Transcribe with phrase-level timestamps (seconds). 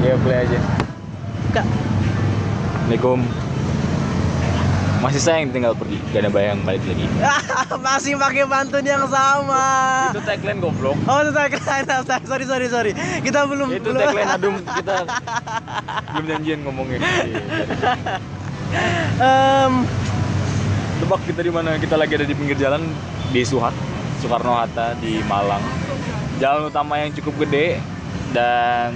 [0.00, 0.58] Ya play aja.
[1.52, 3.20] Kak, Assalamualaikum.
[5.00, 7.08] Masih sayang tinggal pergi, gak ada bayang balik lagi.
[7.88, 9.64] masih pakai pantun yang sama.
[10.12, 10.96] Itu tagline goblok.
[11.08, 11.84] Oh, itu tagline.
[12.28, 12.92] Sorry, sorry, sorry.
[13.24, 13.96] Kita belum Itu belum.
[13.96, 14.96] tagline adum kita
[16.12, 16.98] belum janjian ngomongnya.
[19.20, 19.72] Em,
[21.00, 21.80] Tebak kita di mana?
[21.80, 22.84] Kita lagi ada di pinggir jalan
[23.32, 23.72] di Suhat,
[24.20, 25.64] Soekarno Hatta di Malang.
[26.36, 27.80] Jalan utama yang cukup gede
[28.36, 28.92] dan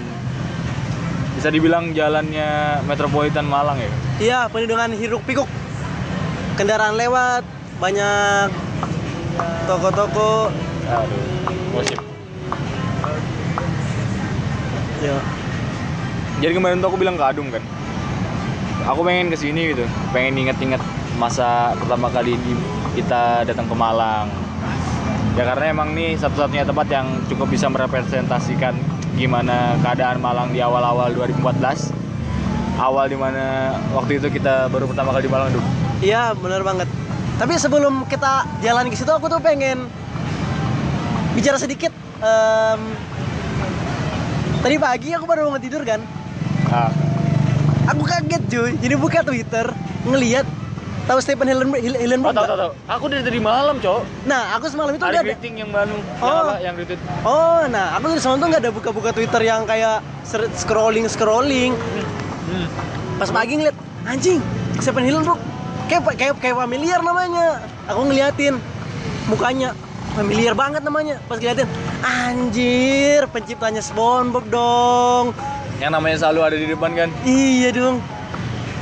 [1.44, 3.90] bisa dibilang jalannya metropolitan Malang ya.
[4.16, 5.44] Iya, penuh dengan hiruk pikuk.
[6.56, 7.44] Kendaraan lewat,
[7.76, 8.48] banyak
[9.68, 10.48] toko-toko.
[10.88, 11.24] Aduh,
[11.76, 12.00] gosip.
[15.04, 15.20] Ya.
[16.40, 17.60] Jadi kemarin tuh aku bilang ke Adum kan,
[18.88, 19.84] aku pengen ke sini gitu,
[20.16, 20.80] pengen inget-inget
[21.20, 22.56] masa pertama kali di,
[22.96, 24.32] kita datang ke Malang.
[25.36, 28.72] Ya karena emang nih satu-satunya tempat yang cukup bisa merepresentasikan
[29.14, 31.94] gimana keadaan Malang di awal-awal 2014.
[32.74, 35.64] Awal di mana waktu itu kita baru pertama kali di Malang Dum.
[36.02, 36.90] Iya, benar banget.
[37.38, 39.86] Tapi sebelum kita jalan ke situ, aku tuh pengen
[41.38, 41.94] bicara sedikit.
[42.18, 42.80] Em,
[44.62, 46.02] tadi pagi aku baru bangun tidur kan.
[46.70, 46.90] Nah,
[47.84, 48.72] Aku kaget cuy.
[48.80, 49.68] Jadi buka Twitter,
[50.08, 50.48] ngelihat
[51.04, 52.72] tahu Stephen Hillenburg, Hill- oh, Hillenburg tahu tahu tahu.
[52.88, 54.00] Aku dari tadi malam, Cok.
[54.24, 55.32] Nah, aku semalam itu Ada udah ada.
[55.44, 56.40] yang baru, yang Oh.
[56.40, 56.52] apa?
[56.58, 57.00] Yang retweet.
[57.22, 60.00] Oh, nah aku dari semalam tuh nggak ada buka-buka Twitter yang kayak
[60.54, 61.72] scrolling scrolling.
[62.44, 62.66] Hmm.
[63.14, 64.40] Pas pagi ngeliat anjing
[64.78, 65.38] Stephen Hillenburg
[65.86, 67.60] kayak kayak kayak familiar namanya.
[67.86, 68.56] Aku ngeliatin
[69.26, 69.76] mukanya
[70.12, 71.20] familiar banget namanya.
[71.24, 71.68] Pas ngeliatin
[72.00, 75.26] anjir penciptanya SpongeBob dong.
[75.78, 77.08] Yang namanya selalu ada di depan kan.
[77.22, 77.96] Iya dong.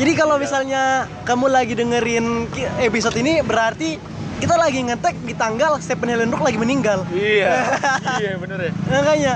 [0.02, 0.42] Jadi kalau Iya.
[0.42, 0.82] misalnya
[1.22, 2.50] kamu lagi dengerin
[2.82, 4.02] episode ini berarti
[4.42, 7.06] kita lagi ngetek di tanggal Stephen Hillenburg lagi meninggal.
[7.14, 7.70] Iya.
[8.18, 8.72] iya, bener ya.
[8.90, 9.34] Makanya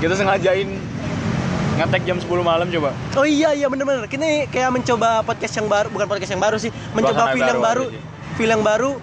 [0.00, 0.72] Kita sengajain
[1.76, 2.96] ngetek jam 10 malam coba.
[3.20, 4.08] Oh iya iya bener-bener.
[4.08, 7.84] Kita kayak mencoba podcast yang baru, bukan podcast yang baru sih, mencoba feel yang baru
[8.40, 8.96] feel yang baru.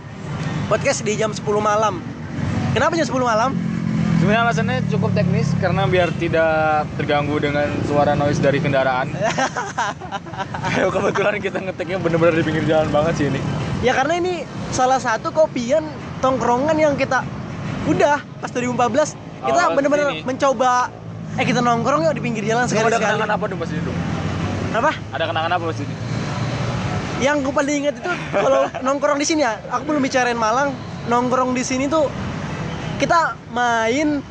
[0.65, 2.01] Podcast di jam 10 malam.
[2.73, 3.53] Kenapa jam 10 malam?
[4.17, 9.13] Sebenarnya alasannya cukup teknis karena biar tidak terganggu dengan suara noise dari kendaraan.
[10.73, 13.37] Ayo kebetulan kita ngeteknya bener-bener di pinggir jalan banget sih ini.
[13.85, 14.41] Ya karena ini
[14.73, 15.85] salah satu kopian
[16.17, 17.21] tongkrongan yang kita
[17.85, 19.13] udah pas 2014
[19.45, 20.89] kita bener-bener mencoba
[21.37, 23.21] eh kita nongkrong yuk di pinggir jalan sekali ada sekali.
[23.21, 23.91] kenangan apa dong pas itu?
[24.73, 24.91] Apa?
[25.13, 25.95] Ada kenangan apa pas ini?
[27.21, 30.73] Yang gue paling ingat itu kalau nongkrong di sini ya, aku belum bicarain Malang,
[31.05, 32.09] nongkrong di sini tuh
[32.97, 34.25] kita main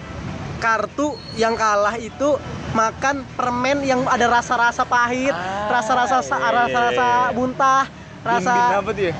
[0.58, 2.34] kartu yang kalah itu
[2.72, 7.32] makan permen yang ada rasa-rasa pahit, Ah, rasa-rasa iya, iya, rasa-rasa iya.
[7.32, 9.14] muntah, Bin, bin rasa apa tuh ya?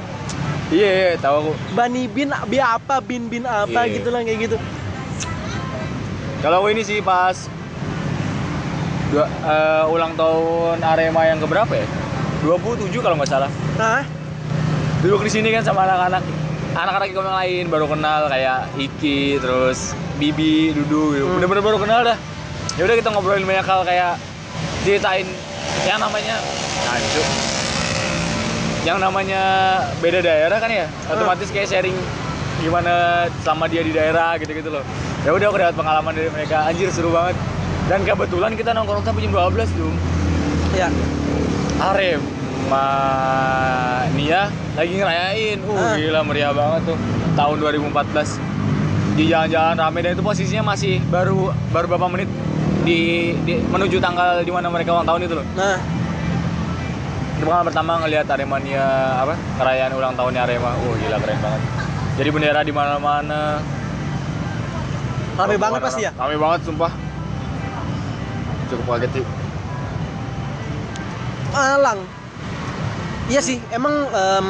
[0.67, 1.53] Iya, iya, tahu aku.
[1.73, 3.95] bani bin bi apa bin bin apa Iya.
[3.97, 4.57] gitu lah kayak gitu.
[6.43, 7.37] Kalau aku ini sih pas
[9.09, 11.87] dua, eh, ulang tahun Arema yang keberapa ya?
[12.43, 13.51] 27 kalau nggak salah.
[13.79, 14.03] Nah,
[15.01, 16.23] duduk di sini kan sama anak-anak
[16.77, 21.25] anak-anak yang lain baru kenal kayak Iki terus Bibi Dudu gitu.
[21.25, 21.41] Hmm.
[21.41, 22.19] bener-bener baru kenal dah.
[22.77, 24.21] Ya udah kita ngobrolin banyak hal kayak
[24.85, 25.25] ceritain
[25.89, 26.37] yang namanya
[26.87, 27.23] Ancu
[28.87, 29.43] yang namanya
[29.99, 30.87] beda daerah kan ya?
[31.11, 31.97] Otomatis kayak sharing
[32.63, 34.85] gimana sama dia di daerah gitu-gitu loh.
[35.27, 36.71] Ya udah aku dapat pengalaman dari mereka.
[36.71, 37.35] Anjir seru banget.
[37.91, 39.91] Dan kebetulan kita nongkrong sampai jam 12 tuh
[40.79, 40.89] ya.
[42.67, 45.59] Arema Nia lagi ngerayain.
[45.63, 45.95] Uh, Ah.
[45.95, 46.99] gila meriah banget tuh.
[47.39, 48.43] Tahun 2014.
[49.15, 52.29] Di jalan-jalan rame dan itu posisinya masih baru baru beberapa menit
[52.83, 55.47] di, di menuju tanggal di mana mereka ulang tahun itu loh.
[55.55, 55.79] Nah,
[57.37, 58.85] Itu pengalaman pertama ngelihat Aremania
[59.21, 59.35] apa?
[59.57, 60.75] Perayaan ulang tahunnya Arema.
[60.75, 61.63] Uh, gila keren banget.
[62.19, 63.63] Jadi bendera di mana-mana.
[65.37, 66.11] rame banget pasti ya.
[66.19, 66.91] Rame banget sumpah.
[68.67, 69.25] Cukup kaget sih.
[71.55, 72.01] Malang.
[73.27, 74.47] Iya sih, emang em,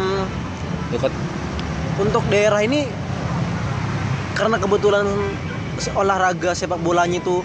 [0.92, 1.12] Dekat.
[1.96, 2.84] untuk daerah ini
[4.36, 5.08] karena kebetulan
[5.96, 7.40] olahraga sepak bolanya itu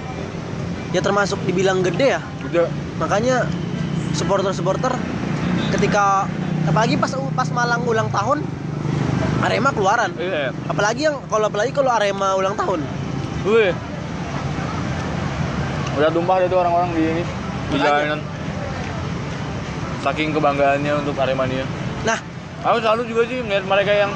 [0.91, 2.67] ya termasuk dibilang gede ya Udah.
[2.99, 3.47] makanya
[4.11, 4.91] supporter-supporter
[5.71, 6.27] ketika
[6.67, 8.43] apalagi pas pas Malang ulang tahun
[9.39, 10.51] Arema keluaran Iya.
[10.67, 12.83] apalagi yang kalau apalagi kalau Arema ulang tahun
[13.47, 13.71] Wih.
[15.95, 17.23] Udah tumpah tuh orang-orang di ini
[17.71, 18.19] di jalanan.
[20.01, 21.65] Saking kebanggaannya untuk Aremania.
[22.01, 22.17] nah
[22.61, 24.13] Aku selalu juga sih melihat mereka yang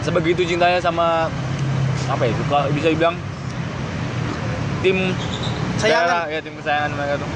[0.00, 1.32] sebegitu cintanya sama
[2.06, 2.32] apa ya?
[2.34, 3.16] Suka bisa dibilang
[4.80, 5.16] tim
[5.76, 6.04] Sayangan.
[6.04, 7.30] daerah, ya tim kesayangan mereka tuh.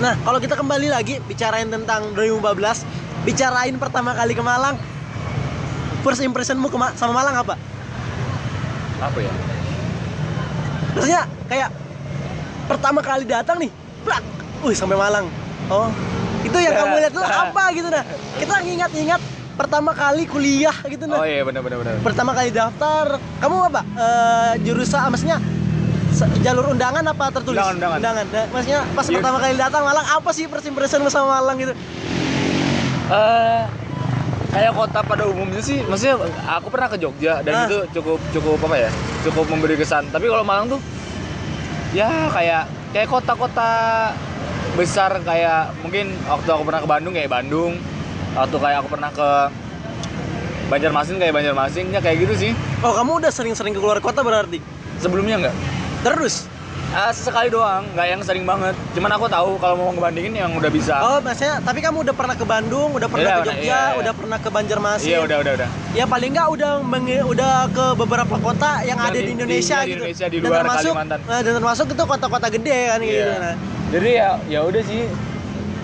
[0.00, 2.88] nah kalau kita kembali lagi bicarain tentang 2014
[3.22, 4.80] bicarain pertama kali ke Malang
[6.00, 7.54] first impressionmu ke Ma- sama Malang apa
[8.98, 9.32] Apa ya?
[10.90, 11.68] maksudnya kayak
[12.64, 13.68] pertama kali datang nih
[14.00, 14.24] plak
[14.62, 15.28] wih sampai Malang
[15.70, 15.88] oh
[16.40, 18.02] itu yang kamu lihat tuh apa gitu nah
[18.36, 19.20] kita ingat-ingat
[19.52, 21.94] pertama kali kuliah gitu nah Oh iya benar benar benar.
[22.00, 23.06] pertama kali daftar
[23.38, 25.36] kamu apa Eh, jurusan maksudnya
[26.40, 28.26] jalur undangan apa tertulis Undangan, undangan.
[28.26, 29.14] Nah, maksudnya pas Iya.
[29.16, 31.72] pertama kali datang Malang apa sih first impression lu sama Malang gitu
[33.10, 33.62] Eh,
[34.48, 36.14] kayak kota pada umumnya sih, maksudnya
[36.48, 37.66] aku pernah ke Jogja dan Ah.
[37.66, 38.90] itu cukup cukup apa ya,
[39.22, 40.06] cukup memberi kesan.
[40.08, 40.80] Tapi kalau Malang tuh,
[41.90, 43.70] ya kayak kayak kota-kota
[44.72, 47.72] besar kayak mungkin waktu aku pernah ke Bandung kayak Bandung,
[48.32, 49.28] waktu kayak aku pernah ke
[50.68, 52.52] Banjarmasin kayak Banjarmasin, ya kayak gitu sih.
[52.80, 54.62] oh kamu udah sering-sering ke luar kota berarti
[54.96, 55.54] Sebelumnya enggak.
[56.02, 56.46] terus
[56.90, 58.74] Ah, sesekali doang, nggak yang sering banget.
[58.90, 60.98] Cuman aku tahu kalau mau ngebandingin yang udah bisa.
[60.98, 63.78] oh maksudnya tapi kamu udah pernah ke Bandung udah pernah Iya, ke udah, Jogja iya,
[63.86, 63.94] iya.
[63.94, 65.68] udah pernah ke Banjarmasin Iya udah udah udah.
[65.94, 69.32] ya paling nggak udah menge- udah ke beberapa kota yang Yang ada di- di di-
[69.32, 71.18] Indonesia iya, di gitu Indonesia, di Dan luar termasuk, Kalimantan.
[71.22, 73.38] nah, dan termasuk itu kota-kota gede kan gitu Iya.
[73.38, 73.54] nah.
[73.90, 75.06] Jadi ya ya udah sih.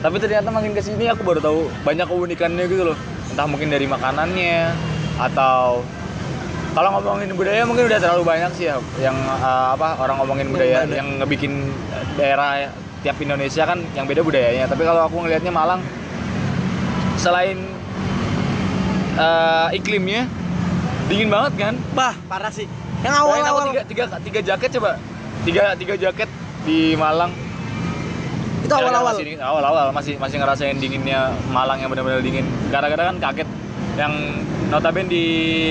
[0.01, 2.99] Tapi ternyata makin ke sini aku baru tahu banyak keunikannya gitu loh.
[3.35, 4.71] Entah mungkin dari makanannya
[5.19, 5.83] atau
[6.77, 10.85] kalau ngomongin budaya mungkin udah terlalu banyak sih ya yang uh, apa orang ngomongin budaya
[10.85, 10.93] mana?
[10.93, 11.73] yang ngebikin
[12.21, 12.69] daerah
[13.01, 14.71] tiap Indonesia kan yang beda budayanya.
[14.71, 15.81] Tapi kalau aku ngelihatnya Malang
[17.17, 17.59] selain
[19.17, 20.29] uh, iklimnya
[21.09, 21.75] dingin banget kan?
[21.97, 22.69] bah parah sih
[23.05, 24.91] yang awal-awal tiga, tiga, tiga jaket coba
[25.47, 26.29] tiga tiga jaket
[26.67, 27.46] di Malang
[28.67, 32.45] itu awal-awal awal-awal masih masih ngerasain dinginnya Malang yang benar-benar dingin.
[32.69, 33.49] Gara-gara kan kaget
[33.97, 34.13] yang
[34.69, 35.25] notabene di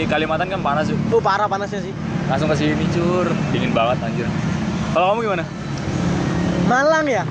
[0.07, 0.97] Kalimantan kan panas tuh.
[1.11, 1.93] tuh parah panasnya sih
[2.25, 4.25] Langsung ke sini cur, dingin banget anjir.
[4.97, 5.43] Kalau kamu gimana?
[6.65, 7.23] Malang ya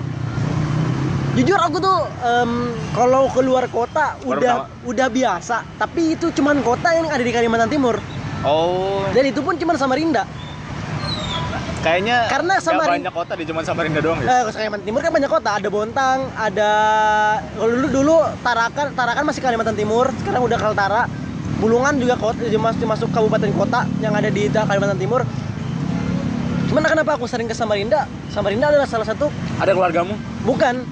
[1.34, 4.86] jujur aku tuh em, kalau keluar kota Baru udah pertama.
[4.86, 7.98] udah biasa tapi itu cuman kota yang ada di Kalimantan Timur
[8.44, 10.28] Oh, dan itu pun cuman Samarinda
[11.84, 14.26] kayaknya Karena nggak Samarin- banyak kota di cuma Samarinda doang ya.
[14.26, 16.70] Eh, Kalimantan Timur kan banyak kota, ada Bontang, ada
[17.54, 21.02] kalau dulu dulu Tarakan, Tarakan masih Kalimantan Timur, sekarang udah Kaltara.
[21.60, 25.22] Bulungan juga kota, masuk masuk kabupaten kota yang ada di Kalimantan Timur.
[26.66, 28.08] Cuman kenapa aku sering ke Samarinda?
[28.32, 29.28] Samarinda adalah salah satu
[29.60, 30.16] Ada keluargamu?
[30.42, 30.82] bukan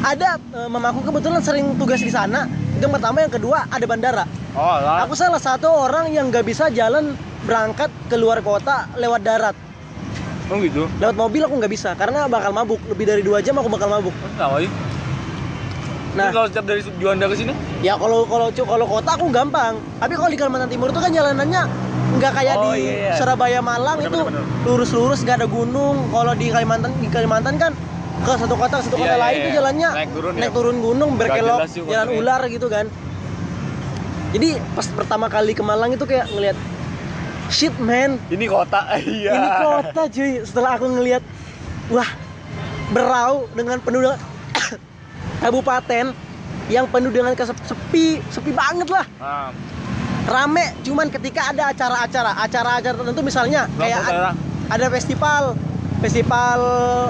[0.00, 2.48] ada eh, mamaku kebetulan sering tugas di sana.
[2.74, 4.24] Itu yang pertama, yang kedua ada bandara.
[4.56, 5.06] Oh, lah.
[5.06, 7.14] Aku salah satu orang yang nggak bisa jalan
[7.46, 9.54] berangkat ke luar kota lewat darat.
[10.48, 10.88] Oh gitu.
[10.96, 12.80] Lewat mobil aku nggak bisa karena bakal mabuk.
[12.88, 14.14] Lebih dari dua jam aku bakal mabuk.
[14.36, 14.70] Kenapa sih?
[16.16, 17.52] Nah, kalau setiap dari Juanda ke sini?
[17.84, 19.76] Ya kalau kalau kalau kota aku gampang.
[20.00, 21.62] Tapi kalau di Kalimantan Timur itu kan jalanannya
[22.08, 23.12] nggak kayak Oh, di iya, iya.
[23.20, 24.18] Surabaya Malang Bener, itu
[24.64, 26.08] lurus-lurus nggak ada gunung.
[26.08, 27.72] Kalau di Kalimantan di Kalimantan kan
[28.18, 29.44] ke satu kota ke satu Iya, kota iya, lain iya.
[29.44, 30.40] itu jalannya Naik turun ya.
[30.42, 32.86] naik turun gunung berkelok jalan ular gitu kan.
[34.28, 36.56] Jadi pas pertama kali ke Malang itu kayak ngelihat
[37.48, 38.84] shit man Ini kota.
[38.98, 39.32] Iya.
[39.32, 41.22] ini kota cuy setelah aku ngelihat
[41.88, 42.08] wah
[42.88, 44.18] berau dengan penuh dengan
[45.38, 46.06] kabupaten
[46.68, 49.50] yang penuh dengan kesep- sepi sepi banget lah Nah,
[50.26, 54.34] rame cuman ketika ada acara-acara acara-acara tertentu misalnya kayak kelompok ad- daerah.
[54.68, 55.42] ada festival
[55.98, 56.60] festival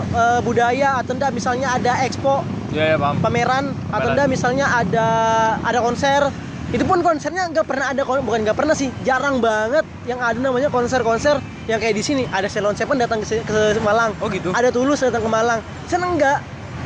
[0.08, 3.17] eh, budaya atau enggak misalnya ada expo Iya, ya, paham.
[3.19, 4.11] pameran atau Pameran.
[4.12, 5.08] enggak misalnya ada
[5.58, 6.20] ada konser
[6.69, 10.69] itu pun konsernya nggak pernah ada bukan nggak pernah sih jarang banget yang ada namanya
[10.69, 14.53] konser-konser yang kayak di sini ada Selon Seven datang ke, ke Malang Oh gitu.
[14.53, 16.38] ada Tulus datang ke Malang seneng nggak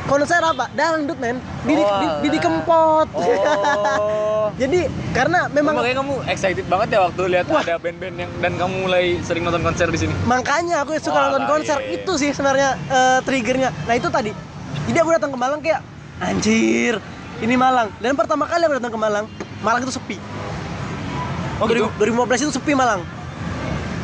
[0.03, 2.37] konser apa dangdut men Didi, Oh, Di- Didi.
[2.39, 4.47] Kempot Oh.
[4.61, 7.59] jadi karena memang Makanya kamu excited banget ya waktu lihat Wah.
[7.61, 10.13] ada band-band yang dan kamu mulai sering nonton konser di sini.
[10.23, 11.95] makanya aku suka Wah, nonton lah, konser iya, iya.
[11.97, 14.31] itu sih sebenarnya eh, triggernya nah itu tadi
[14.87, 15.83] jadi aku datang ke Malang kayak
[16.19, 17.03] anjir
[17.39, 19.27] ini Malang dan pertama kali aku datang ke Malang
[19.63, 20.17] Malang itu sepi.
[21.57, 21.87] Oh gitu.
[21.89, 23.01] 2000 2015 itu sepi Malang.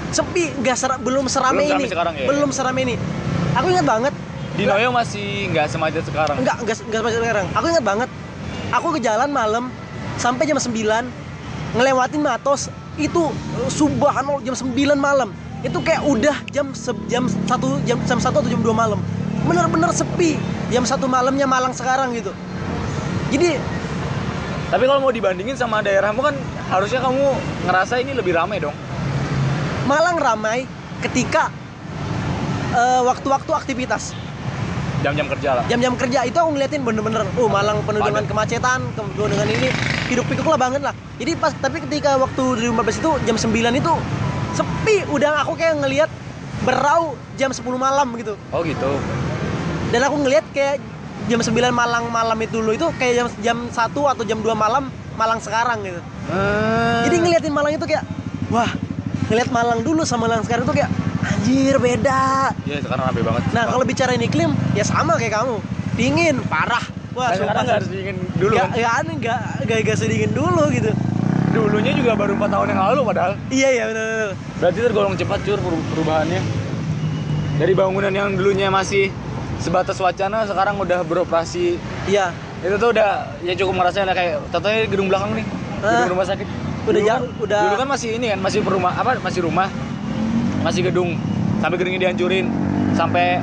[0.09, 1.85] Sepi nggak ser- belum serame Belum ini.
[1.85, 2.25] sekarang ya?
[2.25, 2.95] belum serame ini.
[3.53, 4.13] Aku ingat banget.
[4.55, 6.35] Di Noyo masih nggak semacet sekarang.
[6.35, 7.45] enggak enggak enggak seperti sekarang.
[7.53, 8.09] Aku ingat banget.
[8.71, 9.63] Aku ke jalan malam
[10.15, 10.73] sampai jam 9
[11.71, 15.29] ngelewatin Matos itu eh, subhanallah jam 9 malam.
[15.59, 18.99] Itu kayak udah jam se- jam satu jam jam satu atau jam 2 malam.
[19.43, 20.39] Bener-bener sepi.
[20.69, 22.29] Jam satu malamnya Malang sekarang gitu.
[23.29, 23.57] Jadi
[24.69, 26.35] Tapi kalau mau dibandingin sama daerahmu kan
[26.69, 27.25] harusnya kamu
[27.65, 28.75] ngerasa ini lebih ramai dong.
[29.89, 30.69] Malang ramai
[31.01, 31.49] ketika
[32.71, 34.13] eh, waktu-waktu aktivitas
[34.99, 35.63] Jam-jam kerja lah.
[35.71, 39.71] jam-jam kerja itu aku ngeliatin bener-bener oh Malang penuh dengan kemacetan penuh dengan ini
[40.11, 43.93] hidup pikuk lah banget lah jadi pas tapi ketika waktu 2015 itu jam 9 itu
[44.51, 46.11] sepi udah aku kayak ngelihat
[46.67, 48.91] berau jam 10 malam gitu Oh gitu.
[49.95, 50.83] dan aku ngelihat kayak
[51.29, 54.89] jam 9 Malang malam itu dulu itu kayak jam jam 1 atau jam 2 malam
[55.13, 57.01] Malang sekarang gitu Hmm.
[57.03, 58.05] jadi ngeliatin Malang itu kayak
[58.49, 58.69] wah
[59.25, 62.55] ngeliat Malang dulu sama Malang sekarang tuh kayak Anjir beda.
[62.63, 63.43] Iya sekarang rame banget.
[63.51, 65.59] Nah kalau bicarain iklim ya sama kayak kamu.
[65.93, 66.79] Dingin, parah.
[67.11, 68.69] Wah, Nah, sekarang nggak harus dingin dulu Gak, kan?
[68.73, 70.89] ya aneh, gak, gak, gak sedingin dulu gitu.
[71.51, 73.31] Dulunya juga baru 4 tahun yang lalu padahal.
[73.49, 74.29] Iya iya benar benar.
[74.57, 76.41] Berarti tergolong cepat cur peru- perubahannya.
[77.59, 79.11] Dari bangunan yang dulunya masih
[79.59, 81.75] sebatas wacana sekarang udah beroperasi.
[82.05, 82.31] Iya.
[82.59, 85.45] Itu tuh udah ya cukup ngerasain lah kayak contohnya gedung belakang nih.
[85.77, 86.09] Gedung Ah.
[86.09, 86.47] rumah sakit.
[86.81, 89.67] Udah jauh, kan- udah- Dulu kan masih ini kan masih perumah apa masih rumah.
[90.59, 91.15] Masih gedung
[91.57, 92.47] sampai gedungnya dihancurin
[92.91, 93.39] sampai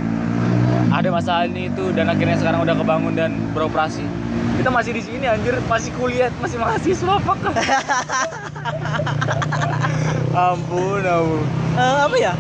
[0.88, 4.04] ada masalah ini itu dan akhirnya sekarang udah kebangun dan beroperasi.
[4.56, 7.32] Kita masih di sini anjir, masih kuliah, masih mahasiswa apa
[10.48, 11.44] ampun, ampun.
[11.74, 12.32] Eh, apa ya?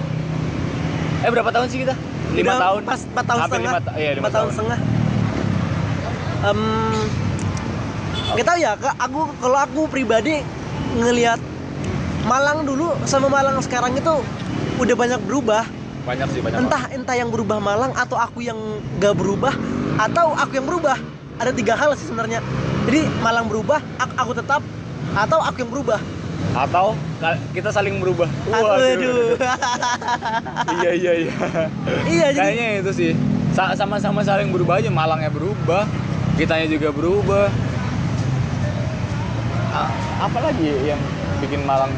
[1.20, 1.94] Eh berapa tahun sih kita?
[2.36, 2.80] Lima Udah tahun.
[2.84, 3.72] Pas 4 tahun Hampir setengah.
[3.72, 4.54] lima iya, lima Empat tahun tahun.
[4.54, 4.78] setengah.
[8.26, 10.44] Nggak tahu ya, aku kalau aku pribadi
[10.98, 11.40] ngelihat
[12.26, 14.10] Malang dulu sama Malang sekarang itu
[14.82, 15.62] udah banyak berubah.
[16.02, 16.58] Banyak sih banyak.
[16.58, 18.58] Entah entah yang berubah Malang atau aku yang
[18.98, 19.54] gak berubah
[19.96, 20.98] atau aku yang berubah.
[21.38, 22.42] Ada tiga hal sih sebenarnya.
[22.90, 24.60] Jadi Malang berubah, aku, aku tetap
[25.14, 26.02] atau aku yang berubah.
[26.56, 26.96] Atau
[27.52, 28.24] kita saling berubah.
[28.48, 29.36] Aduh.
[30.76, 31.32] iya iya iya.
[32.06, 33.10] iya jadi Kayaknya itu sih.
[33.52, 34.88] Sa- Sama-sama saling berubah aja.
[34.88, 35.84] Malangnya berubah,
[36.34, 37.52] kitanya juga berubah.
[39.70, 41.00] A- apa lagi yang
[41.38, 41.92] bikin Malang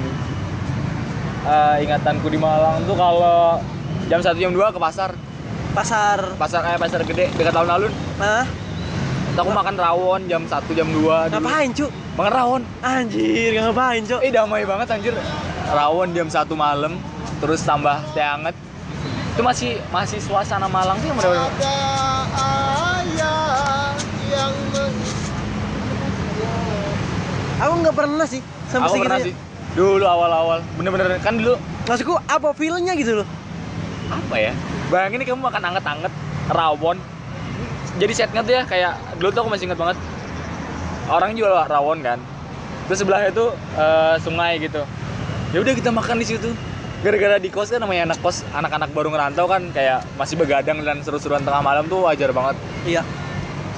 [1.40, 3.56] Eh, ingatanku di Malang tuh kalau
[4.04, 5.16] jam 1 jam 2 ke pasar
[5.70, 6.34] pasar.
[6.34, 7.88] pasar kayak pasar gede dekat alun-alun
[8.18, 8.44] Nah,
[9.38, 11.14] Terus aku makan rawon jam 1 jam 2 dulu.
[11.30, 11.90] ngapain, Cuk?
[12.18, 14.18] makan rawon Anjir, ngapain, Cuk?
[14.18, 15.14] Eh damai banget anjir.
[15.70, 16.98] Rawon jam 1 malam,
[17.38, 18.50] terus tambah teh hangat.
[19.38, 21.14] Itu masih masih suasana Malang sih.
[21.14, 21.78] Ada
[22.34, 23.94] ayah
[24.26, 24.54] yang
[27.62, 28.42] Aku nggak pernah sih
[28.74, 29.34] sampai Aku pernah sih.
[29.78, 31.54] Dulu awal-awal, bener-bener kan dulu
[31.86, 33.26] Maksudku apa feelnya gitu loh?
[34.10, 34.52] apa ya?
[34.90, 36.10] Bayangin nih kamu makan anget-anget
[36.50, 36.98] rawon.
[37.98, 39.98] Jadi setnya tuh ya kayak dulu tuh aku masih inget banget.
[41.10, 42.18] Orang jual rawon kan.
[42.86, 44.82] Terus sebelahnya tuh eh, sungai gitu.
[45.50, 46.50] Ya udah kita makan di situ.
[46.98, 50.98] Gara-gara di kos kan namanya anak kos, anak-anak baru ngerantau kan kayak masih begadang dan
[50.98, 52.58] seru-seruan tengah malam tuh wajar banget.
[52.82, 53.06] Iya,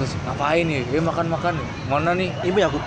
[0.01, 0.81] Terus ngapain nih?
[0.89, 1.53] Eh makan-makan.
[1.85, 2.33] Mana nih?
[2.41, 2.81] ibu ya aku.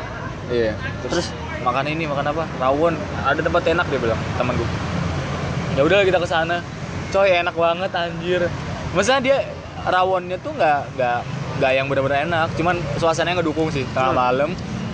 [0.51, 0.75] Iya.
[1.07, 1.31] Terus
[1.63, 2.43] makan ini, makan apa?
[2.59, 2.99] Rawon.
[3.23, 4.69] Ada tempat enak dia bilang, teman gue.
[5.79, 6.59] Ya udah kita ke sana.
[7.15, 8.43] Coy, enak banget anjir.
[8.99, 9.37] Maksudnya dia
[9.85, 11.19] rawonnya tuh nggak nggak
[11.55, 13.85] nggak yang benar-benar enak, cuman suasananya ngedukung sih.
[13.93, 14.19] Tengah Hmm.
[14.19, 14.51] malam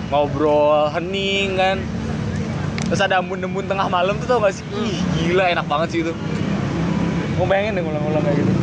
[0.09, 1.77] ngobrol hening kan.
[2.85, 4.67] Terus ada embun-embun tengah malam tuh tau gak sih?
[4.75, 6.11] Ih, gila enak banget sih itu.
[7.39, 8.53] Mau bayangin deh ngulang-ngulang kayak gitu.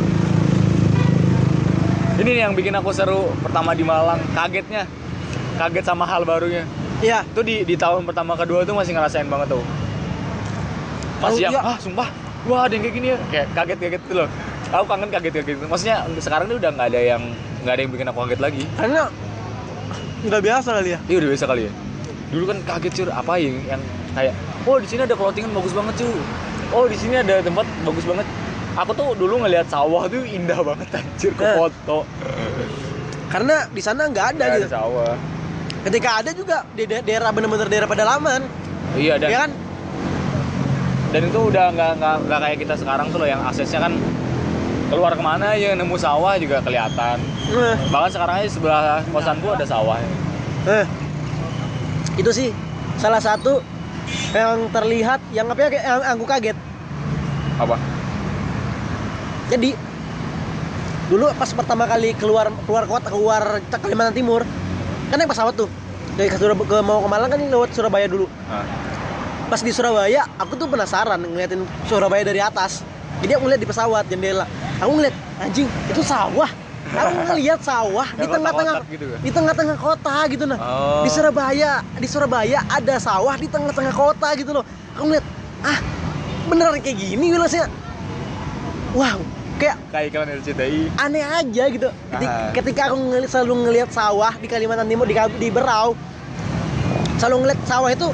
[2.19, 4.85] Ini nih yang bikin aku seru pertama di Malang, kagetnya.
[5.55, 6.63] Kaget sama hal barunya
[6.99, 7.23] Iya.
[7.25, 9.63] itu di di tahun pertama kedua tuh masih ngerasain banget tuh
[11.19, 11.61] masih Oh, yang iya.
[11.65, 12.07] ah sumpah
[12.43, 14.29] wah ada yang kayak gini ya kayak kaget kaget gitu loh
[14.71, 15.65] aku kangen kaget kaget gitu.
[15.65, 17.21] Maksudnya sekarang tuh udah nggak ada yang
[17.61, 18.63] nggak ada yang bikin aku kaget lagi.
[18.75, 19.01] Karena
[20.19, 20.99] nggak biasa kali ya.
[21.05, 21.71] iya udah biasa kali ya.
[22.29, 23.09] Dulu kan kaget cur.
[23.09, 24.33] Apa yang yang kayak
[24.63, 26.09] oh di sini ada clothingan bagus banget cu
[26.69, 28.27] oh di sini ada tempat bagus banget.
[28.77, 31.55] Aku tuh dulu ngelihat sawah tuh indah banget anjir ke Eh.
[31.55, 32.05] foto.
[33.27, 34.65] Karena di sana nggak ada Nggak gitu.
[34.65, 35.13] ada sawah.
[35.79, 38.43] Ketika ada juga di da- daerah bener-bener daerah pedalaman,
[38.93, 39.51] iya dan ya kan?
[41.09, 43.93] dan itu udah nggak nggak kayak kita sekarang tuh loh yang aksesnya kan
[44.89, 47.21] keluar ke mana aja nemu sawah juga kelihatan.
[47.53, 50.01] Eh, bahkan sekarang aja sebelah kosanku ada sawah.
[50.65, 50.85] Eh.
[52.17, 52.49] Itu sih
[52.97, 53.61] salah satu
[54.33, 56.57] yang terlihat yang apa ya yang aku kaget.
[57.59, 57.75] apa?
[59.51, 59.75] Jadi
[61.11, 64.47] dulu pas pertama kali keluar keluar kota keluar Kalimantan Timur
[65.11, 65.69] kan naik pesawat tuh.
[66.15, 68.27] Dari ke, Surab- ke mau ke Malang kan lewat Surabaya dulu.
[68.47, 68.63] Nah,
[69.51, 72.83] pas di Surabaya aku tuh penasaran ngeliatin Surabaya dari atas
[73.19, 74.45] jadi aku ngeliat di pesawat jendela.
[74.79, 76.49] Aku ngeliat anjing itu sawah.
[76.89, 79.19] Aku ngeliat sawah di tengah-tengah gitu kan?
[79.21, 80.57] di tengah-tengah kota gitu nah.
[80.57, 81.03] Oh.
[81.05, 84.63] di Surabaya di Surabaya ada sawah di tengah-tengah kota gitu loh.
[84.97, 85.25] Aku ngeliat
[85.61, 85.77] ah
[86.49, 87.69] beneran kayak gini wilasnya
[88.95, 89.19] wow
[89.61, 91.87] kayak kayak iklan RCTI aneh aja gitu.
[92.09, 95.93] Keti- ketika aku ngeli- selalu ngelihat sawah di Kalimantan Timur di, di Berau
[97.19, 98.07] selalu ngeliat sawah itu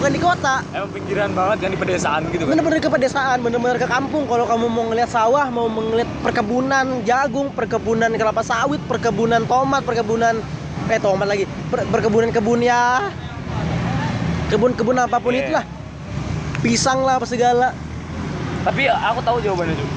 [0.00, 0.64] bukan di, kota.
[0.72, 2.56] Emang pinggiran banget kan di pedesaan gitu kan?
[2.56, 4.24] Bener-bener ke pedesaan bener-bener ke kampung.
[4.24, 10.40] Kalau kamu mau ngeliat sawah mau ngeliat perkebunan jagung perkebunan kelapa sawit perkebunan tomat perkebunan
[10.88, 13.12] eh tomat lagi per- perkebunan kebun ya.
[14.48, 15.46] Kebun-kebun apa pun Iya.
[15.46, 15.64] itulah.
[16.64, 17.76] Pisang lah apa segala.
[18.64, 19.90] Tapi aku tahu jawabannya cuy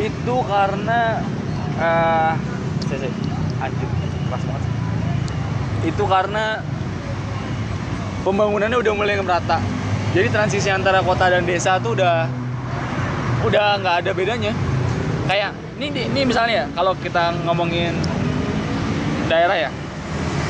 [0.00, 1.20] itu karena
[1.80, 2.32] eh
[2.88, 3.12] saya saya
[3.64, 3.88] anjir
[4.28, 4.62] keras banget.
[5.88, 6.44] Itu karena
[8.22, 9.58] pembangunannya udah mulai merata
[10.12, 12.26] jadi transisi antara kota dan desa tuh udah
[13.42, 14.52] udah nggak ada bedanya
[15.26, 17.94] kayak ini ini misalnya ya kalau kita ngomongin
[19.26, 19.70] daerah ya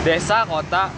[0.03, 0.93] desa kota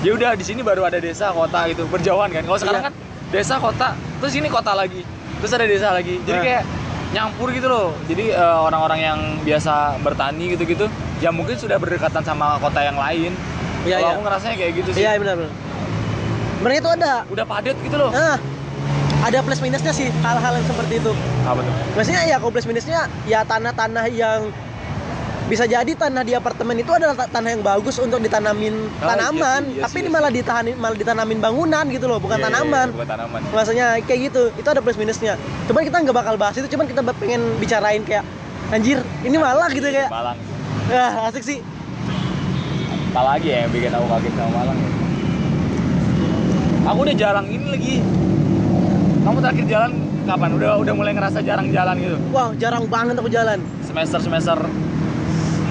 [0.00, 2.88] ya udah di sini baru ada desa kota gitu berjauhan kan kalau sekarang Iya.
[2.88, 2.94] kan
[3.28, 3.88] desa kota
[4.22, 5.02] terus ini kota lagi
[5.42, 6.44] terus ada desa lagi jadi Nah.
[6.44, 6.62] kayak
[7.06, 10.86] nyampur gitu loh jadi eh, orang-orang yang biasa bertani gitu-gitu
[11.18, 13.32] ya mungkin sudah berdekatan sama kota yang lain
[13.86, 14.14] Iya, kalau iya.
[14.18, 15.52] aku ngerasanya kayak gitu sih Iya benar benar.
[16.66, 17.12] Sebenarnya itu ada.
[17.30, 18.34] udah padat gitu loh Nah,
[19.22, 21.12] ada plus minusnya sih hal-hal yang seperti itu.
[21.46, 24.50] apa tuh Maksudnya ya kalau plus minusnya ya tanah-tanah yang
[25.46, 29.62] bisa jadi tanah di apartemen itu adalah ta- tanah yang bagus untuk ditanamin Oh, tanaman,
[29.64, 32.42] iya iya tapi sih, ini iya malah ditanamin malah ditanamin bangunan gitu loh, bukan Iya,
[32.42, 32.82] iya, tanaman.
[32.84, 35.38] iya, bukan tanaman Maksudnya kayak gitu, itu ada plus minusnya.
[35.70, 38.26] Cuman kita nggak bakal bahas itu, cuman kita pengen bicarain kayak
[38.68, 40.10] anjir, ini malah gitu kayak.
[40.10, 40.34] Malang
[40.88, 41.58] Ah, asik sih.
[43.08, 44.90] apalagi ya yang bikin aku kaget sama Malang ya
[46.86, 47.94] aku udah jarang ini lagi.
[49.26, 49.90] Kamu terakhir jalan
[50.22, 50.50] kapan?
[50.54, 52.16] Udah udah mulai ngerasa jarang jalan gitu?
[52.30, 53.58] Wah, jarang banget aku jalan.
[53.82, 54.58] semester semester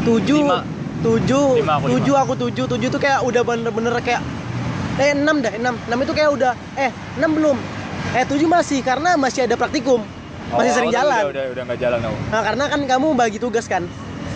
[0.05, 0.61] tujuh Lima.
[1.01, 2.65] tujuh Lima aku, tujuh aku tujuh.
[2.67, 4.21] Tujuh tuh kayak udah bener-bener kayak
[4.99, 5.73] eh enam dah enam.
[5.87, 7.57] Enam itu kayak udah eh enam belum.
[8.13, 10.03] Eh tujuh masih karena masih ada praktikum.
[10.45, 13.37] Masih Oh, sering jalan udah udah udah nggak jalan aku nah karena kan kamu bagi
[13.41, 13.81] tugas kan?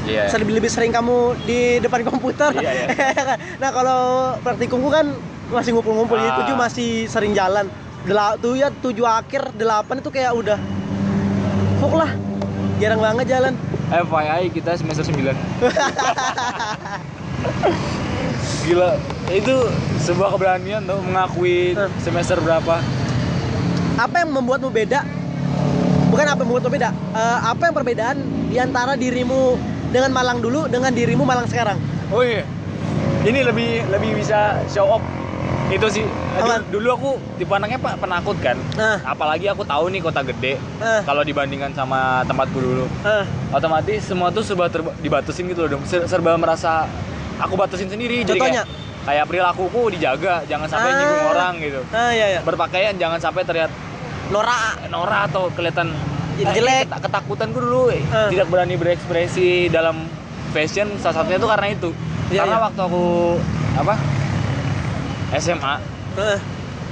[0.10, 0.26] Iya.
[0.42, 2.50] Lebih lebih sering kamu di depan komputer.
[2.58, 2.88] Iya, iya.
[3.62, 5.14] nah kalau praktikumku kan
[5.50, 6.18] masih ngumpul-ngumpul.
[6.18, 6.38] Jadi Ah.
[6.44, 7.66] tujuh masih sering jalan.
[8.00, 10.60] Dela tuh ya tujuh akhir delapan itu kayak udah
[11.80, 12.12] Fuk lah.
[12.80, 13.54] Jarang banget jalan.
[13.90, 15.34] FYI kita semester 9
[18.64, 18.92] Gila,
[19.34, 19.56] itu
[20.06, 22.80] sebuah keberanian tuh mengakui semester berapa.
[23.98, 25.02] Apa yang membuatmu beda?
[26.10, 29.58] Bukan apa yang membuatmu beda eh, apa yang perbedaan di antara dirimu
[29.90, 31.82] dengan Malang dulu dengan dirimu Malang sekarang?
[32.14, 32.46] Oh iya.
[33.26, 35.04] Ini lebih lebih bisa show off.
[35.70, 36.02] Itu sih.
[36.36, 36.66] Aman.
[36.68, 38.58] dulu aku tipe anaknya Pak penakut kan.
[38.74, 38.98] Nah.
[39.04, 40.58] Apalagi aku tahu nih kota gede.
[40.58, 41.02] Eh.
[41.04, 44.66] Kalau dibandingkan sama tempatku dulu, Eh, otomatis semua tuh serba
[44.98, 45.84] dibatasin gitu loh dong.
[45.86, 46.90] Ser- Serba merasa
[47.38, 48.24] aku batasin sendiri.
[48.24, 48.66] Jadi Contohnya?
[48.66, 50.96] kayak, kayak perilakuku dijaga, jangan sampai Ah.
[50.96, 51.82] nyinggung orang gitu.
[51.88, 53.70] nah ya ya Berpakaian jangan sampai terlihat
[54.28, 54.54] Nora
[54.88, 55.90] norak atau kelihatan
[56.36, 56.86] Jadi eh, jelek.
[56.88, 58.30] ket- Ketakutanku dulu eh, Eh.
[58.32, 60.06] tidak berani berekspresi dalam
[60.50, 61.90] fashion salah satunya itu karena itu.
[62.28, 62.64] Iya, karena iya.
[62.64, 63.04] waktu aku
[63.76, 63.94] apa
[65.32, 65.74] SMA,
[66.18, 66.40] Eh,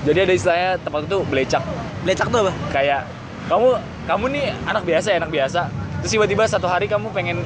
[0.04, 1.64] jadi ada istilahnya tempat itu belecak.
[2.04, 3.02] lecak tuh apa Kayak
[3.46, 3.68] kamu
[4.06, 5.62] kamu nih anak biasa ya, anak biasa.
[6.00, 7.42] Terus tiba-tiba satu hari kamu pengen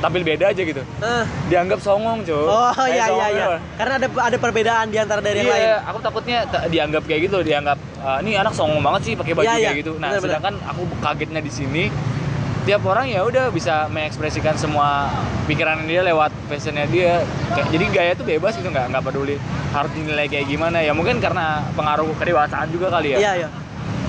[0.00, 0.80] tampil beda aja gitu.
[0.80, 2.32] Eh, Dianggap songong, cuy.
[2.32, 5.76] oh Kayak iya iya iya karena ada ada perbedaan di antara dari yang lain Iya,
[5.84, 9.44] aku takutnya ta- dianggap kayak gitu, dianggap "Ah, ini anak songong banget sih pakai baju
[9.44, 9.72] Iya, kayak iya.
[9.76, 9.92] gitu.
[9.94, 10.22] Nah, benar.
[10.24, 11.82] sedangkan aku kagetnya di sini
[12.60, 15.08] tiap orang ya udah bisa mengekspresikan semua
[15.44, 17.24] pikiran dia lewat fashionnya dia.
[17.50, 19.36] Kayak, jadi gaya tuh bebas gitu nggak nggak peduli
[19.70, 20.92] harus dinilai kayak gimana ya.
[20.92, 23.18] Mungkin karena pengaruh kedewasaan juga kali ya.
[23.18, 23.48] iya iya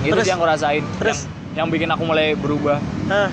[0.00, 0.82] Itu Terus- sih yang aku rasain.
[0.96, 2.78] terus- yang, yang bikin aku mulai berubah.
[3.08, 3.30] Eh,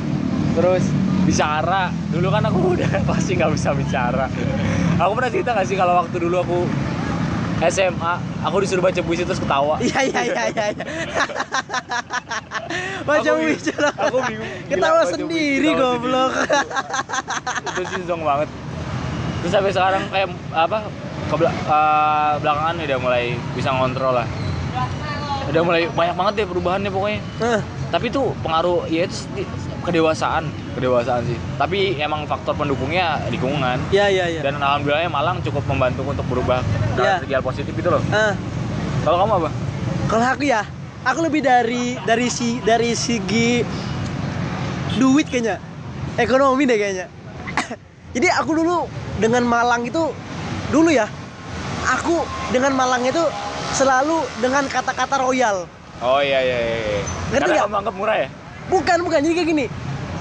[0.49, 0.84] Terus
[1.23, 4.25] bicara, dulu kan aku udah pasti nggak bisa bicara.
[4.97, 6.58] Aku pernah cerita nggak sih kalau waktu dulu aku
[7.62, 9.76] SMA, aku disuruh baca puisi terus ketawa.
[9.80, 10.86] iya iya iya iya iya.
[13.10, 14.52] Aku bingung- bicara aku bingung.
[14.69, 16.32] Ketawa baca sendiri puisi, ketawa goblok
[17.65, 18.50] Itu sih zong banget.
[19.39, 20.78] Terus sampai sekarang kayak apa?
[21.26, 24.28] Ke bela- eh, belakangan udah mulai bisa ngontrol lah.
[25.50, 27.19] Udah mulai banyak banget deh perubahannya pokoknya.
[27.41, 29.26] Eh, Tapi itu pengaruh ya itu
[29.82, 30.44] kedewasaan,
[30.76, 31.38] kedewasaan sih.
[31.56, 33.80] Tapi emang faktor pendukungnya lingkungan.
[33.89, 36.60] iya iya iya dan alhamdulillahnya Malang cukup membantu untuk berubah
[36.94, 38.34] dalam segi hal positif itu loh Eh,
[39.04, 39.50] kalau kamu apa
[40.10, 40.62] Kalau aku ya,
[41.06, 43.62] aku lebih dari dari si dari segi
[44.98, 45.62] duit kayaknya,
[46.18, 47.08] ekonomi deh kayaknya.
[48.18, 48.89] Jadi aku dulu
[49.22, 50.10] dengan Malang itu
[50.70, 51.06] dulu ya,
[51.86, 53.22] aku dengan Malang itu
[53.78, 55.70] selalu dengan kata-kata royal.
[56.00, 57.02] oh iya iya iya, iya.
[57.30, 57.65] Ngerti karena nggak?
[57.68, 58.30] kamu anggap murah ya
[58.69, 59.19] Bukan bukan.
[59.19, 59.65] Jadi kayak gini.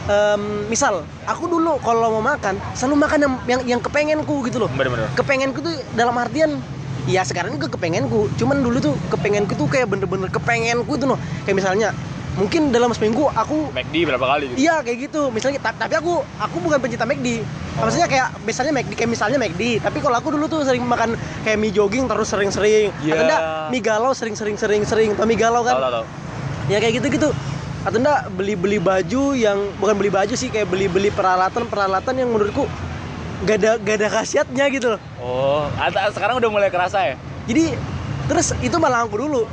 [0.09, 4.71] Em, misal aku dulu kalau mau makan selalu makan yang yang, yang kepengenku gitu loh.
[4.73, 5.05] bener-bener.
[5.13, 6.57] Kepengenku tuh dalam artian
[7.05, 8.33] ya sekarang juga kepengenku.
[8.35, 11.93] Cuman dulu tuh kepengenku tuh kayak bener-bener kepengenku tuh loh kayak misalnya
[12.41, 14.65] mungkin dalam seminggu aku McD berapa kali gitu?
[14.65, 15.29] Iya kayak gitu.
[15.29, 17.45] Misalnya ta- tapi aku aku bukan pencinta McD
[17.77, 21.61] maksudnya kayak misalnya McD kayak misalnya McD tapi kalau aku dulu tuh sering makan kayak
[21.61, 22.97] mie jogging terus sering-sering.
[23.05, 23.13] Iya.
[23.13, 26.05] atau enggak mie galau sering-sering sering-sering atau mie galau tau kan tau tau
[26.69, 27.29] ya kayak gitu-gitu
[27.87, 32.67] atau enggak beli-beli baju yang bukan beli baju sih kayak beli-beli peralatan-peralatan yang menurutku
[33.47, 35.01] gak ada gak ada khasiatnya gitu loh.
[35.23, 35.71] Oh
[36.11, 37.15] sekarang udah mulai kerasa ya?
[37.47, 37.79] Jadi
[38.29, 39.47] terus itu Malang aku dulu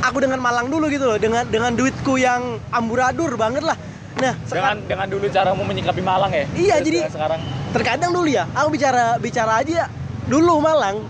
[0.00, 3.74] aku dengan Malang dulu gitu loh dengan dengan duitku yang amburadur banget lah.
[4.18, 6.44] Nah dengan sekarang dengan dulu caramu menyikapi Malang ya?
[6.54, 7.40] Iya, Terus jadi- sekarang.
[7.68, 9.90] terkadang dulu ya aku bicara bicara aja
[10.24, 11.04] dulu Malang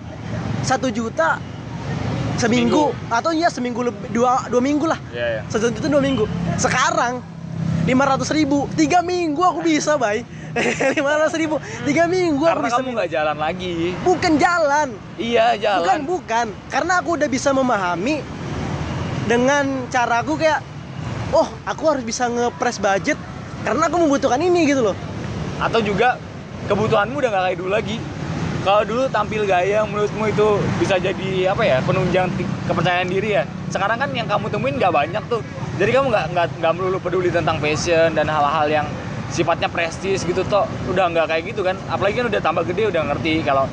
[0.65, 1.39] satu juta
[2.38, 2.94] seminggu.
[3.11, 4.98] Atau iya seminggu lebih dua dua minggu lah.
[5.11, 5.42] Iya, iya.
[5.51, 6.24] season itu dua minggu.
[6.57, 7.20] Sekarang
[7.85, 8.70] lima ratus ribu.
[8.79, 10.22] Tiga minggu aku bisa bay.
[10.96, 11.59] lima ratus ribu.
[11.85, 13.74] Tiga minggu aku Karena bisa kamu nggak jalan lagi.
[14.07, 14.88] bukan jalan.
[15.18, 15.98] Iya, bukan jalan.
[16.07, 18.22] bukan karena aku udah bisa memahami
[19.29, 20.64] dengan caraku kayak
[21.37, 23.18] oh aku harus bisa ngepres budget
[23.66, 24.96] karena aku membutuhkan ini gitu loh.
[25.59, 26.16] Atau juga
[26.70, 27.96] kebutuhanmu udah nggak kayak dulu lagi.
[28.66, 30.49] Kalau dulu tampil gaya menurutmu itu
[30.83, 32.27] bisa jadi apa ya penunjang
[32.66, 33.42] kepercayaan diri ya.
[33.71, 35.40] Sekarang kan yang kamu temuin nggak banyak tuh.
[35.79, 38.87] Jadi kamu nggak nggak nggak melulu peduli tentang fashion dan hal-hal yang
[39.31, 41.79] sifatnya prestis gitu toh udah nggak kayak gitu kan.
[41.87, 43.71] Apalagi kan udah tambah gede udah ngerti kalau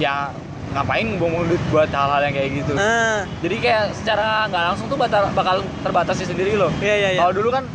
[0.00, 0.32] ya
[0.72, 2.72] ngapain buang duit buat hal-hal yang kayak gitu.
[2.72, 6.72] nah Jadi kayak secara nggak langsung tuh bakal, bakal terbatasi sendiri loh.
[6.80, 7.68] iya iya iya Kalau dulu kan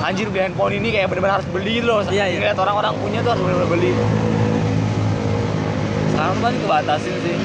[0.00, 2.00] anjir beli handphone ini kayak benar-benar harus beli loh.
[2.08, 2.38] Iya, iya.
[2.40, 3.92] Ngeliat orang-orang punya tuh harus benar-benar beli.
[6.18, 7.36] Sekarang kan kebatasin sih.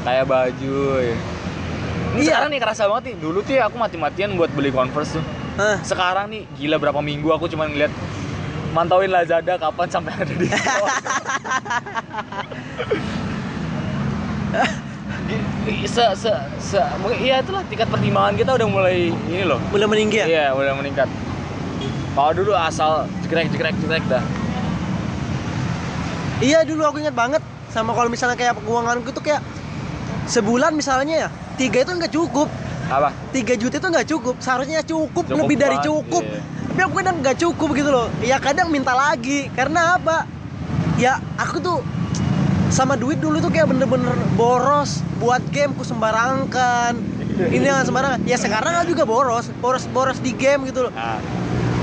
[0.00, 1.12] Kayak baju ya.
[1.12, 2.24] Ini Iya.
[2.32, 3.20] sekarang nih kerasa banget nih.
[3.20, 5.24] Dulu tuh ya aku mati-matian buat beli Converse tuh.
[5.60, 5.76] Hah.
[5.84, 7.92] Sekarang nih gila berapa minggu aku cuma ngeliat
[8.72, 10.48] mantauin Lazada kapan sampai ada di
[15.86, 20.18] se se se mungkin iya itulah tingkat pertimbangan kita udah mulai ini loh mulai meninggi
[20.18, 21.06] ya Iya, udah meningkat.
[22.16, 24.24] Kalau dulu asal jekrek jekrek jekrek dah.
[26.40, 27.42] Iya dulu aku ingat banget
[27.74, 29.42] sama kalau misalnya kayak keuanganku tuh kayak
[30.30, 32.46] sebulan misalnya ya tiga itu nggak cukup.
[32.84, 33.10] Apa?
[33.34, 34.34] tiga juta itu nggak cukup.
[34.38, 36.22] Seharusnya cukup, Cukup lebih dari cukup.
[36.22, 36.40] iya.
[36.70, 38.06] tapi aku kadang nggak cukup gitu loh.
[38.22, 39.50] Ya kadang minta lagi.
[39.50, 40.28] Karena apa?
[40.94, 41.78] Ya aku tuh
[42.70, 46.94] sama duit dulu tuh kayak bener-bener boros buat game ku sembarangkan.
[47.34, 50.92] Ini yang sembarangan ya sekarang aku juga boros boros boros di game gitu loh.
[50.94, 51.18] Nah,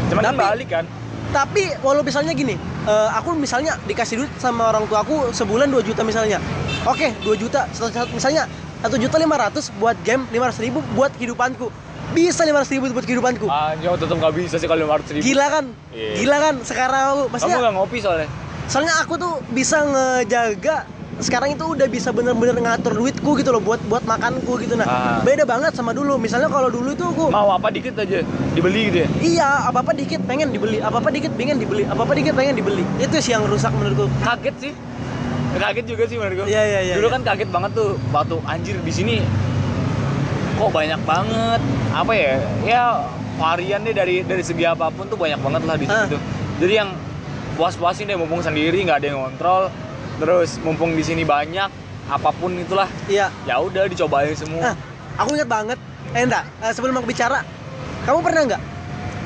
[0.07, 0.85] cuman kan balik kan.
[1.31, 5.81] Tapi walau misalnya gini eh, aku misalnya dikasih duit sama orang tua aku sebulan 2
[5.81, 6.37] juta misalnya
[6.83, 8.45] oke 2 juta satu, misalnya
[8.79, 11.71] satu juta lima ratus buat game lima ratus ribu buat kehidupanku
[12.11, 15.23] bisa lima ratus ribu buat kehidupanku Anjir, tetep nggak bisa sih kalau 500 ribu.
[15.23, 16.11] gila kan Iya.
[16.17, 18.27] gila kan sekarang aku Kamu maksudnya nggak ngopi soalnya.
[18.67, 20.83] soalnya aku tuh bisa ngejaga
[21.21, 25.21] sekarang itu udah bisa bener-bener ngatur duitku gitu loh buat buat makanku gitu nah Ah.
[25.21, 28.97] beda banget sama dulu misalnya kalau dulu itu aku Mau apa dikit aja dibeli gitu
[28.99, 29.07] ya.
[29.21, 32.53] iya apa apa dikit pengen dibeli apa apa dikit pengen dibeli apa apa dikit pengen
[32.55, 34.73] dibeli itu sih yang rusak menurutku Kaget sih.
[35.53, 36.43] Kaget juga sih menurutku.
[36.45, 37.13] Iya, iya, iya, Dulu iya.
[37.13, 39.15] kan kaget banget tuh waktu anjir di sini
[40.57, 42.33] kok banyak banget apa ya?
[42.63, 42.83] Ya
[43.35, 46.21] varian deh dari dari segi apa pun tuh banyak banget lah di sini Ah.
[46.57, 46.89] Jadi yang
[47.53, 49.69] puas-puasin deh mumpung sendiri nggak ada yang ngontrol.
[50.19, 51.69] Terus mumpung di sini banyak
[52.11, 54.73] apa pun itulah iya ya udah dicobain semua.
[54.73, 54.75] Nah,
[55.15, 55.79] aku ingat banget.
[56.11, 57.39] Eh enggak, eh, sebelum aku bicara,
[58.03, 58.61] kamu pernah nggak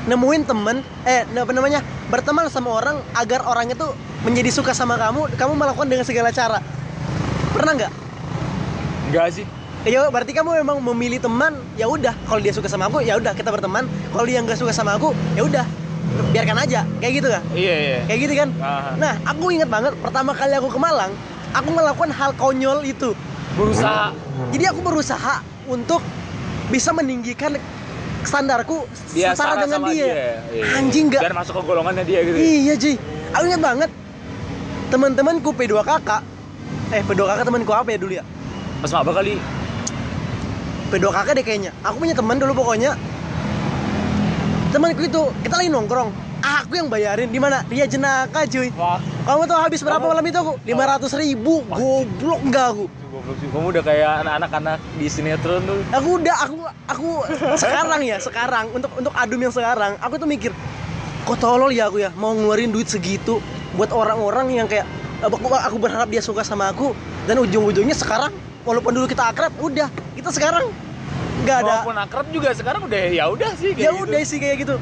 [0.06, 3.86] nemuin temen, eh apa namanya, berteman sama orang agar orang itu
[4.22, 6.62] menjadi suka sama kamu, kamu melakukan dengan segala cara.
[7.50, 7.92] Pernah nggak?
[9.10, 9.46] Enggak sih.
[9.86, 12.14] Ya berarti kamu memang memilih teman, ya udah.
[12.26, 13.86] Kalau dia suka sama aku, ya udah kita berteman.
[14.14, 15.66] Kalau dia nggak suka sama aku, ya udah,
[16.32, 16.80] biarkan aja.
[17.02, 17.42] Kayak gitu kan?
[17.52, 17.98] Iya iya.
[18.06, 18.48] Kayak gitu kan?
[18.62, 18.92] Ah.
[18.96, 21.12] Nah, aku ingat banget pertama kali aku ke Malang,
[21.52, 23.12] aku melakukan hal konyol itu.
[23.56, 24.12] berusaha
[24.52, 26.04] Jadi aku berusaha untuk
[26.68, 27.56] bisa meninggikan
[28.26, 30.06] standarku dia setara setara dengan sama dia.
[30.52, 30.64] Iya.
[30.76, 31.22] Anjing nggak?
[31.24, 32.36] Biar masuk ke golongannya dia gitu.
[32.36, 32.92] Iya, Ji.
[33.32, 33.90] Aku ingat banget.
[34.92, 36.10] Teman-temanku P2KK.
[36.94, 38.24] Eh, P2KK temanku apa ya dulu ya?
[38.82, 39.38] Pas maba kali.
[40.92, 41.72] P2KK deh kayaknya.
[41.82, 42.94] Aku punya teman dulu pokoknya.
[44.70, 46.10] Temanku itu, kita lagi nongkrong.
[46.42, 47.64] Aku yang bayarin di mana?
[47.66, 48.70] Dia jenaka, cuy.
[48.76, 50.52] Wah, Kamu tahu habis berapa Kamu- malam itu aku?
[50.62, 51.54] 500 ribu.
[51.66, 52.84] Goblok enggak aku?
[53.16, 53.48] goblok sih.
[53.48, 55.80] Kamu udah kayak anak-anak anak di sinetron tuh.
[55.88, 57.08] aku udah aku aku
[57.56, 60.52] sekarang ya sekarang untuk untuk adum yang sekarang aku tuh mikir
[61.24, 63.40] kok tolol ya aku ya mau ngeluarin duit segitu
[63.72, 64.84] buat orang-orang yang kayak
[65.24, 66.92] aku, aku berharap dia suka sama aku
[67.24, 68.30] dan ujung-ujungnya sekarang
[68.62, 70.68] walaupun dulu kita akrab udah kita sekarang
[71.44, 74.04] nggak ada Walaupun akrab juga sekarang udah ya udah sih ya gitu.
[74.08, 74.76] udah sih kayak gitu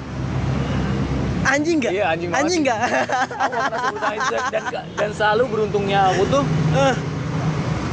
[1.44, 2.80] anjing nggak Iya, anjing anjing nggak
[4.48, 4.62] dan
[4.96, 6.94] dan selalu beruntungnya aku tuh Eh,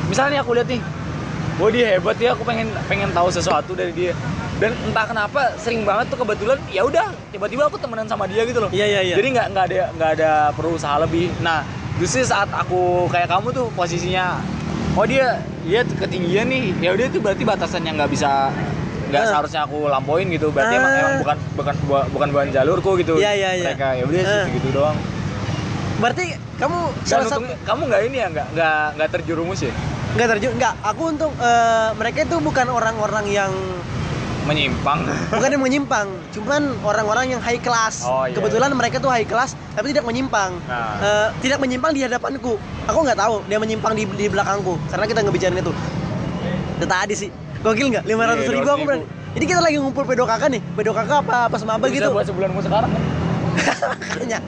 [0.08, 0.82] misalnya aku lihat nih
[1.60, 4.18] Wah dia hebat ya, aku pengen pengen tahu sesuatu dari dia.
[4.58, 8.66] Dan entah kenapa sering banget tuh kebetulan ya udah tiba-tiba aku temenan sama dia gitu
[8.66, 8.70] loh.
[8.74, 11.30] iya iya iya Jadi nggak nggak ada nggak ada perusaha lebih.
[11.46, 11.62] Nah
[12.02, 14.42] justru saat aku kayak kamu tuh posisinya,
[14.94, 18.52] oh dia dia ketinggian nih, ya udah itu berarti batasan yang nggak bisa
[19.12, 19.30] nggak Ah.
[19.30, 20.52] seharusnya aku lampauin gitu.
[20.52, 21.00] Berarti emang, Ah.
[21.00, 21.76] emang bukan bukan
[22.12, 23.20] bukan bukan jalurku gitu.
[23.20, 23.66] Iya, iya, iya.
[23.72, 24.46] Mereka ya udah Ah.
[24.50, 24.98] gitu doang.
[26.02, 29.70] berarti kamu salah satu kamu nggak ini ya nggak nggak nggak terjerumus ya
[30.18, 33.54] nggak terjun nggak aku untuk eh, mereka itu bukan orang-orang yang
[34.52, 35.00] menyimpang.
[35.30, 38.36] bukan yang menyimpang cuman orang-orang yang high class Oh, iya.
[38.36, 41.00] kebetulan mereka tuh high class tapi tidak menyimpang Nah.
[41.00, 45.20] Eh, tidak menyimpang di hadapanku aku nggak tahu dia menyimpang di, di belakangku karena kita
[45.22, 45.74] ngebicarain itu
[46.76, 47.30] itu tadi sih
[47.62, 48.04] Gokil nggak?
[48.04, 48.88] Lima ratus Iya, ribu aku 200.000.
[48.90, 49.06] berani.
[49.32, 52.10] Jadi kita lagi ngumpul pedo kakak nih, pedo kakak apa pas maba gitu.
[52.10, 53.04] buat sebulan mau sekarang kan
[54.02, 54.40] Makanya,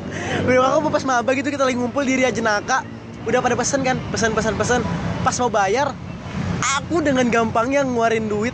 [0.41, 2.81] pedo kakak apa pas maba gitu kita lagi ngumpul di Ria Jenaka.
[3.23, 4.81] Udah pada pesen kan, pesan pesan pesan.
[5.21, 5.93] Pas mau bayar,
[6.59, 8.51] aku dengan gampangnya ngeluarin duit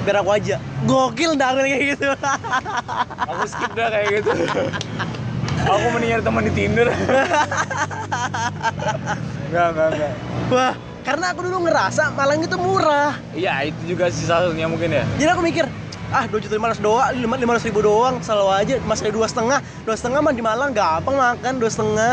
[0.00, 0.56] biar aku aja.
[0.84, 2.08] Gokil dah kayak gitu.
[3.24, 4.32] aku skip dah kayak gitu
[5.60, 6.88] aku mendingan teman di Tinder
[9.48, 10.12] enggak enggak enggak
[10.50, 13.14] Wah, karena aku dulu ngerasa Malang itu murah.
[13.30, 15.64] iya itu juga sih satunya mungkin ya Jadi aku mikir,
[16.10, 19.26] ah dua juta lima ratus doang, lima lima ratus ribu doang, selalu aja masih dua
[19.28, 22.12] setengah, dua setengah mah di Malang gampang makan dua setengah.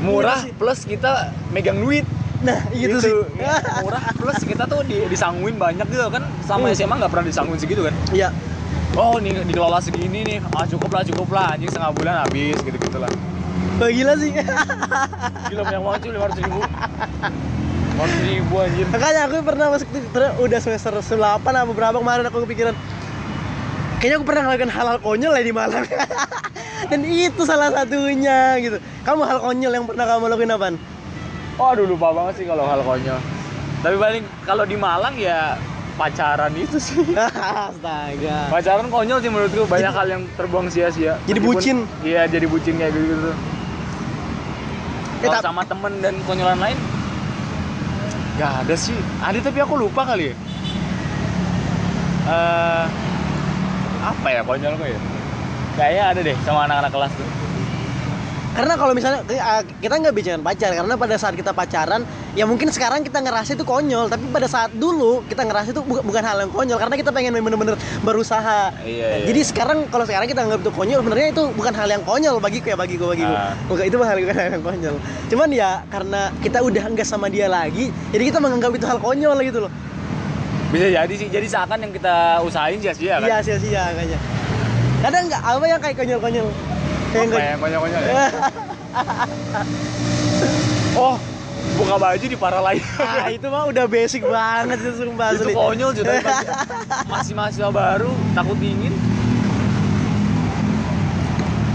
[0.00, 0.54] murah Iya sih.
[0.56, 2.02] plus kita megang duit
[2.42, 3.14] Nah gitu, sih.
[3.38, 6.74] Ya, murah plus kita tuh di, disangguin banyak gitu kan sama Hmm.
[6.74, 8.28] SMA nggak pernah disangguin segitu kan Iya.
[8.92, 12.74] oh nih dikelola segini nih ah cukup lah cukup lah anjing setengah bulan habis gitu
[12.74, 13.08] gitu lah
[13.78, 14.30] Wah, gila sih.
[15.48, 19.88] gila banyak banget lima ratus ribu lima ratus ribu anjir Makanya aku pernah masuk
[20.38, 22.74] udah semester 8 apa berapa kemarin aku kepikiran
[23.96, 25.86] Kayaknya aku pernah ngelakuin hal-hal konyol ya di Malang
[26.90, 30.74] Dan itu salah satunya gitu Kamu hal konyol yang pernah kamu lakuin apaan?
[31.54, 33.20] Waduh lupa banget sih kalau hal konyol.
[33.82, 35.58] Tapi paling kalau di Malang ya
[35.94, 37.02] pacaran itu sih.
[37.68, 41.18] Astaga Pacaran konyol sih menurutku banyak hal yang terbuang sia-sia.
[41.24, 41.84] Jadi bucin.
[42.00, 43.30] Iya jadi bucin kayak gitu gitu.
[43.30, 43.36] Eh,
[45.22, 46.78] Kalau tap- sama temen dan konyolan lain
[48.32, 48.96] Gak ada sih.
[49.20, 50.34] Ada tapi aku lupa kali ya.
[52.24, 52.84] Eh
[54.02, 54.98] apa ya konyolku ya?
[55.72, 57.28] Kayaknya ada deh sama anak-anak kelas tuh.
[58.52, 62.04] Karena kalau misalnya eh, kita nggak bicara pacar karena pada saat kita pacaran
[62.36, 66.04] ya mungkin sekarang kita ngerasa itu konyol tapi pada saat dulu kita ngerasa itu bukan,
[66.04, 68.76] bukan hal yang konyol karena kita pengen bener-bener berusaha.
[68.84, 69.26] Iya, iya.
[69.32, 72.66] Jadi sekarang kalau sekarang kita anggap itu konyol sebenarnya itu bukan hal yang konyol bagiku
[72.68, 73.32] ya bagiku bagiku.
[73.32, 73.56] Ah.
[73.72, 74.94] Bukan itu bukan hal yang konyol.
[75.32, 79.40] Cuman ya karena kita udah enggak sama dia lagi jadi kita menganggap itu hal konyol
[79.48, 79.72] gitu loh.
[80.68, 81.28] Bisa jadi sih.
[81.32, 83.28] Jadi seakan yang kita usahain sia-sia kan.
[83.32, 84.20] Iya sia-sia kayaknya.
[85.00, 86.48] Kadang nggak apa yang kayak konyol-konyol.
[87.12, 88.14] Kayak konyol-konyol ya?
[90.92, 91.16] Oh,
[91.76, 92.82] buka baju di para lain.
[92.98, 96.20] ah, itu mah udah basic banget itu sumpah itu konyol juga
[97.12, 98.92] masih mahasiswa baru takut dingin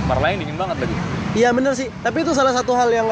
[0.05, 0.95] para lain dingin banget lagi
[1.33, 3.05] Iya bener sih, tapi itu salah satu hal yang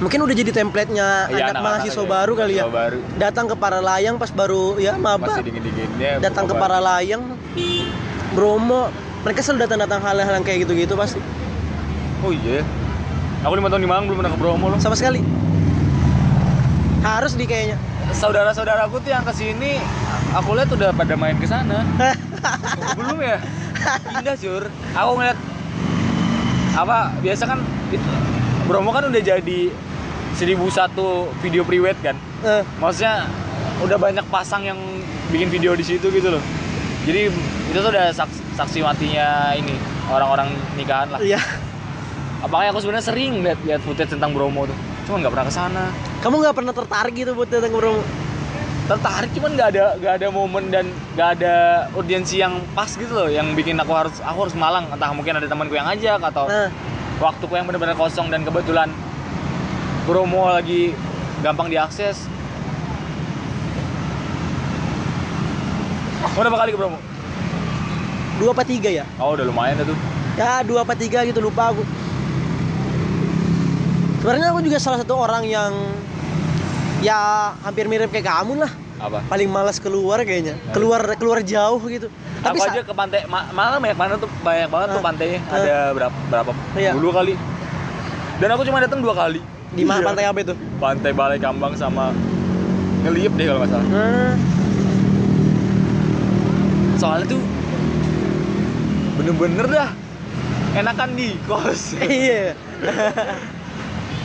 [0.00, 2.64] mungkin udah jadi template-nya Iya, anak anak-anak mahasiswa ya, baru kali ya.
[2.64, 2.98] baru.
[3.16, 5.36] Datang ke para layang pas baru ya maba.
[6.16, 7.36] Datang ke para layang
[8.30, 8.88] Bromo,
[9.20, 11.20] mereka selalu datang-datang hal-hal yang kayak gitu-gitu pasti.
[12.24, 12.64] oh iya.
[13.40, 14.78] Aku lima tahun di Malang belum pernah ke Bromo loh.
[14.80, 15.24] Sama sekali.
[17.00, 17.80] Harus di kayaknya.
[18.10, 19.78] saudara-saudaraku tuh yang ke sini
[20.34, 21.86] aku lihat udah pada main ke sana.
[22.98, 23.38] Belum ya?
[24.18, 24.66] Indah sur.
[24.92, 25.38] Aku ngeliat
[26.70, 27.58] apa biasa kan
[27.90, 28.10] itu
[28.66, 29.60] Bromo kan udah jadi
[30.36, 32.18] 1001 video priwet kan?
[32.42, 33.30] Eh, maksudnya
[33.80, 34.78] udah banyak pasang yang
[35.30, 36.42] bikin video di situ gitu loh.
[37.06, 37.30] Jadi
[37.72, 39.72] itu tuh udah saksi, saksi matinya ini
[40.06, 41.40] orang-orang nikahan lah Iya.
[42.40, 44.76] apakah aku sebenarnya sering lihat lihat footage tentang Bromo tuh
[45.08, 45.84] cuman nggak pernah ke sana
[46.20, 48.04] Kamu nggak pernah tertarik gitu buat datang ke Bromo?
[48.84, 51.54] tertarik cuman nggak ada nggak ada momen dan nggak ada
[51.94, 55.46] audiensi yang pas gitu loh yang bikin aku harus aku harus Malang entah mungkin ada
[55.46, 56.68] temanku yang ngajak atau Nah,
[57.16, 58.90] waktuku yang benar-benar kosong dan kebetulan
[60.04, 60.90] Bromo lagi
[61.40, 62.26] gampang diakses
[66.20, 67.09] Oh, berapa kali ke Bromo?
[68.40, 69.04] Dua apa tiga ya?
[69.20, 69.92] Oh udah lumayan tuh
[70.34, 71.84] Ya dua apa tiga gitu lupa aku.
[74.18, 75.72] Sebenarnya aku juga salah satu orang yang
[77.00, 77.16] ya
[77.60, 78.72] hampir mirip kayak kamu lah.
[78.96, 79.24] Apa?
[79.26, 80.56] Paling malas keluar kayaknya.
[80.72, 82.08] Keluar keluar jauh gitu.
[82.40, 85.04] Tapi aku aja ke pantai Ma Malang banyak mana tuh banyak banget tuh Ah.
[85.04, 85.56] pantainya Ah.
[85.58, 86.96] ada berapa berapa Iya.
[86.96, 87.36] dulu kali
[88.40, 90.08] dan aku cuma datang dua kali di mana Iya.
[90.08, 90.54] pantai apa itu?
[90.80, 92.16] pantai Balai Kambang sama
[93.02, 94.32] ngeliep deh kalau nggak salah Hmm.
[96.96, 97.40] soalnya tuh
[99.20, 99.90] bener-bener dah.
[100.72, 101.92] Enakan di kos.
[102.00, 102.56] Iya.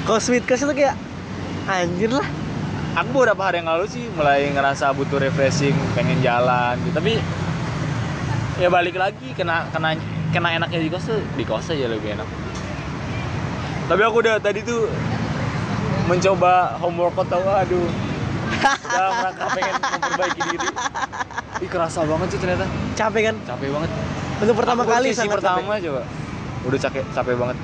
[0.08, 0.95] Sweet crush itu kayak
[1.67, 2.23] anjir lah.
[2.95, 6.95] aku beberapa hari yang lalu sih mulai ngerasa butuh refreshing pengen jalan gitu.
[6.95, 7.19] Tapi
[8.55, 9.99] ya balik lagi kena kena
[10.31, 12.27] kena enaknya di kos tuh di kos aja lebih enak.
[13.91, 14.88] Tapi aku udah tadi tuh
[16.08, 17.89] mencoba home workout tau aduh.
[18.88, 20.67] Dalam rangka pengen memperbaiki diri.
[21.60, 22.63] Ih kerasa banget sih ternyata.
[22.95, 23.36] Capek kan?
[23.43, 23.91] capek banget
[24.41, 26.02] Untuk pertama Aku kali sangat pertama coba.
[26.65, 27.58] Udah capek capek banget.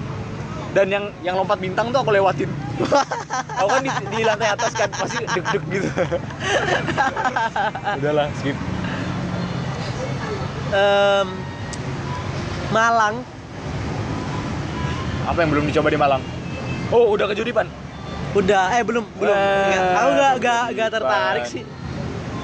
[0.72, 2.48] Dan yang yang lompat bintang tuh aku lewatin.
[3.60, 5.88] Aku kan di, di lantai atas kan pasti deg-deg gitu.
[8.00, 8.56] Udahlah skip.
[10.72, 11.28] Em,
[12.72, 13.16] Malang.
[15.28, 16.24] Apa yang belum dicoba di Malang?
[16.96, 17.68] Oh udah ke Juripan
[18.32, 19.36] udah eh belum belum.
[20.00, 21.64] Aku gak gak gak tertarik sih.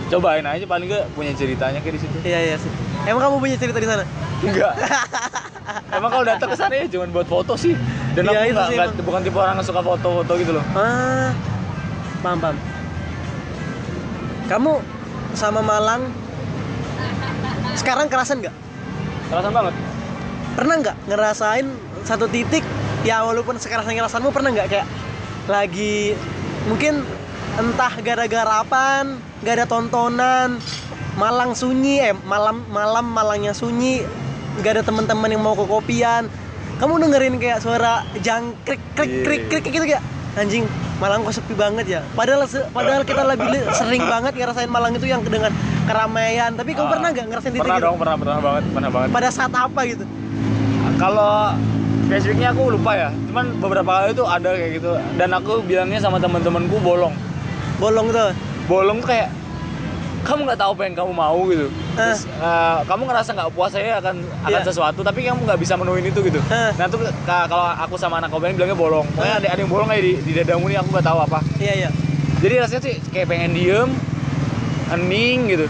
[0.08, 2.18] Cobain aja paling nggak punya ceritanya kayak di situ.
[2.24, 2.72] Iya iya sih.
[3.03, 4.03] Emang kamu punya cerita di sana?
[4.38, 4.69] enggak
[5.97, 7.73] emang kalau datang ke sana ya cuma buat foto sih
[8.13, 9.01] dan Iya, aku itu nggak sih nggak- emang.
[9.03, 11.33] bukan tipe orang yang suka foto-foto gitu loh Ah,
[12.21, 12.57] paham paham.
[14.47, 14.73] Kamu
[15.33, 16.13] sama Malang
[17.73, 18.53] sekarang kerasan nggak?
[19.27, 19.73] kerasan banget
[20.53, 21.65] Pernah nggak ngerasain
[22.03, 22.62] satu titik
[23.01, 24.88] ya walaupun sekerasan kerasanmu pernah nggak kayak
[25.45, 26.13] lagi
[26.65, 27.01] mungkin
[27.55, 30.62] entah gara-gara apaan, nggak ada tontonan,
[31.17, 34.06] Malang sunyi, eh malam malam Malangnya sunyi,
[34.56, 36.30] nggak ada teman-teman yang mau ke kopian.
[36.77, 40.03] Kamu dengerin kayak suara jangkrik krik krik krik kayak gitu kayak
[40.38, 42.01] anjing Malang kok sepi banget ya.
[42.13, 45.49] Padahal padahal kita lebih sering banget ngerasain Malang itu yang dengan
[45.86, 46.53] keramaian.
[46.53, 47.88] Tapi kamu Ah, pernah nggak ngerasain titik pernah gitu?
[47.88, 50.06] dong pernah pernah banget pernah banget Pada saat apa gitu?
[50.97, 51.53] kalau
[52.03, 56.17] spesifiknya aku lupa ya cuman beberapa kali itu ada kayak gitu dan aku bilangnya sama
[56.17, 57.13] teman-temanku bolong
[57.77, 58.34] Bolong tuh.
[58.65, 59.30] bolong tuh kayak
[60.28, 61.68] kamu nggak tahu apa yang kamu mau gitu.
[61.94, 64.68] Terus eh, kamu ngerasa nggak puas saya akan akan Iya.
[64.68, 66.40] sesuatu tapi kamu nggak bisa menuhin itu gitu.
[66.44, 66.72] Eh.
[66.76, 69.08] nah tuh ka- kalau aku sama anak koben bilangnya bolong.
[69.10, 71.40] Pokoknya ada, ada yang bolong kayak di, di dadamu nih aku nggak tahu apa.
[71.58, 71.90] Iya iya.
[72.38, 73.90] jadi rasanya sih kayak pengen diem
[74.88, 75.66] hening gitu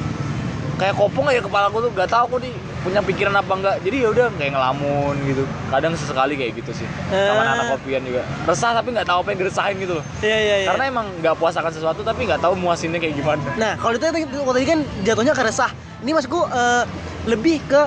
[0.77, 2.53] kayak kopong aja kepala aku tuh nggak tahu aku nih
[2.85, 5.43] punya pikiran apa enggak jadi ya udah kayak ngelamun gitu.
[5.73, 6.87] Kadang sesekali kayak gitu sih.
[7.09, 7.53] Sama Eh.
[7.57, 8.21] anak kopian juga.
[8.45, 10.05] Resah tapi nggak tahu apa yang diresahin gitu loh.
[10.21, 10.67] Iya iya iya.
[10.71, 13.41] karena emang nggak puas akan sesuatu tapi nggak tahu muasinnya kayak gimana.
[13.57, 15.71] Nah, kalau itu waktu tadi kan jatuhnya ke resah.
[16.05, 16.83] Ini maksudku eh,
[17.25, 17.81] lebih ke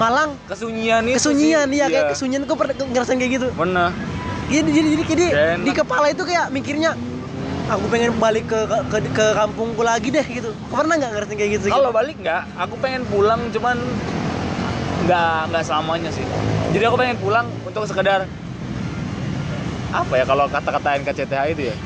[0.00, 0.36] Malang.
[0.48, 1.92] Kesunyian itu kesunyian sih, ya iya.
[1.92, 2.40] kayak kesunyian.
[2.48, 3.48] Kok pernah ngerasain kayak gitu.
[3.52, 3.92] bener
[4.52, 5.26] Jadi jadi jadi, jadi
[5.64, 6.92] di kepala itu kayak mikirnya
[7.72, 10.52] aku pengen balik ke ke, ke, kampungku lagi deh gitu.
[10.68, 11.66] Kau pernah nggak ngerasain kayak gitu?
[11.72, 13.76] kalau balik nggak aku pengen pulang cuman
[15.02, 16.22] nggak nggak selamanya sih
[16.70, 18.28] jadi aku pengen pulang untuk sekedar
[19.92, 21.76] apa ya kalau kata-kata NKCTH itu ya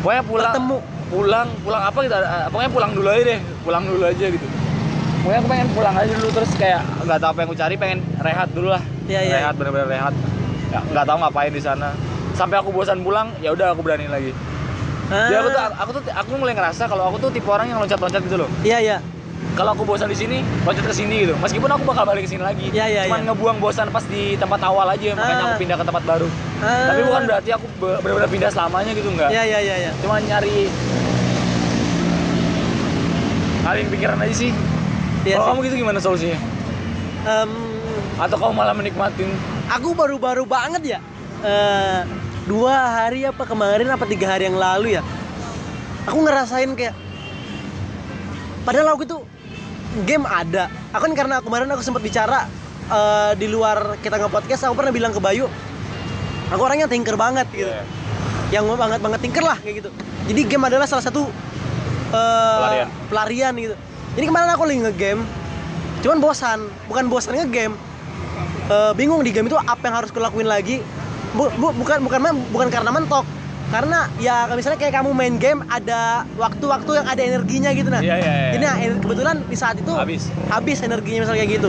[0.00, 0.76] pokoknya pulang Bertemu.
[1.10, 2.14] pulang pulang apa gitu
[2.48, 4.46] pokoknya pulang dulu aja deh pulang dulu aja gitu
[5.20, 7.98] pokoknya aku pengen pulang aja dulu terus kayak nggak tahu apa yang aku cari pengen
[8.22, 9.34] rehat dulu lah Iya, iya.
[9.42, 10.14] rehat bener-bener rehat
[10.72, 11.94] Ya, nggak tahu ngapain di sana
[12.34, 14.34] sampai aku bosan pulang ya udah aku berani lagi
[15.06, 17.78] Ah, jadi aku tuh aku tuh aku mulai ngerasa kalau aku tuh tipe orang yang
[17.78, 18.48] loncat-loncat gitu loh.
[18.62, 18.98] Iya iya.
[19.54, 21.34] kalau aku bosan di sini loncat ke sini gitu.
[21.38, 22.66] Meskipun aku bakal balik ke sini lagi.
[22.68, 23.26] Iya, iya, cuman iya.
[23.30, 25.46] ngebuang bosan pas di tempat awal aja makanya Ah.
[25.46, 26.28] aku pindah ke tempat baru.
[26.58, 26.88] Ah.
[26.88, 29.30] tapi bukan berarti aku be- benar-benar pindah selamanya gitu enggak.
[29.30, 29.90] Iya iya iya iya.
[30.00, 30.66] cuma nyari
[33.62, 34.50] ngalihin pikiran aja sih.
[35.22, 36.38] Iya kalau kamu gitu gimana solusinya?
[37.24, 37.50] Em,
[38.16, 39.30] atau kamu malah menikmatin?
[39.70, 40.98] Aku baru-baru banget ya
[41.40, 42.00] eh,
[42.44, 45.02] dua hari apa kemarin apa tiga hari yang lalu ya?
[46.04, 46.92] Aku ngerasain kayak
[48.68, 49.16] padahal aku itu
[50.04, 50.68] game ada.
[50.92, 52.44] Aku kan karena kemarin aku sempat bicara
[52.88, 55.48] eh, di luar kita nge-podcast aku pernah bilang ke Bayu
[56.52, 57.72] aku orangnya tinker banget gitu.
[57.72, 57.82] Iya.
[58.52, 59.90] yang banget banget tinker lah kayak gitu.
[60.30, 61.26] Jadi game adalah salah satu
[62.12, 62.88] eh, Pelarian.
[63.08, 63.74] pelarian gitu.
[64.14, 65.20] Jadi kemarin aku lagi nge-game
[66.04, 66.60] cuman bosan.
[66.86, 67.74] Bukan bosan nge-game.
[68.68, 70.84] Eh, bingung di game itu apa yang harus kulakuin lagi
[71.34, 72.18] Bu- bu- bukan bukan
[72.50, 73.26] bukan karena mentok.
[73.72, 77.98] Karena ya misalnya kayak kamu main game ada waktu-waktu yang ada energinya gitu nah.
[77.98, 78.50] Iya, iya, iya.
[78.54, 80.30] ini nah, kebetulan di saat itu Habis.
[80.46, 81.68] habis energinya misalnya kayak gitu.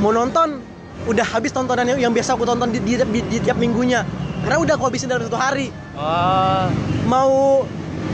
[0.00, 0.64] Mau nonton
[1.04, 4.06] udah habis tontonan yang, yang biasa aku tonton di, di, di- di tiap minggunya.
[4.40, 5.68] Karena udah aku habisin dalam satu hari.
[5.92, 6.72] Ah
[7.04, 7.66] mau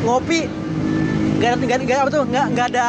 [0.03, 0.49] ngopi
[1.37, 2.85] nggak ada nggak nggak apa tuh nggak nggak ada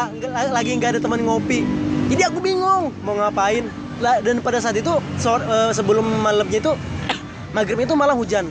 [0.50, 1.62] lagi nggak ada teman ngopi.
[2.08, 6.72] Jadi aku bingung mau ngapain dan pada saat itu eh, sebelum malamnya itu
[7.56, 8.50] maghrib itu malah hujan.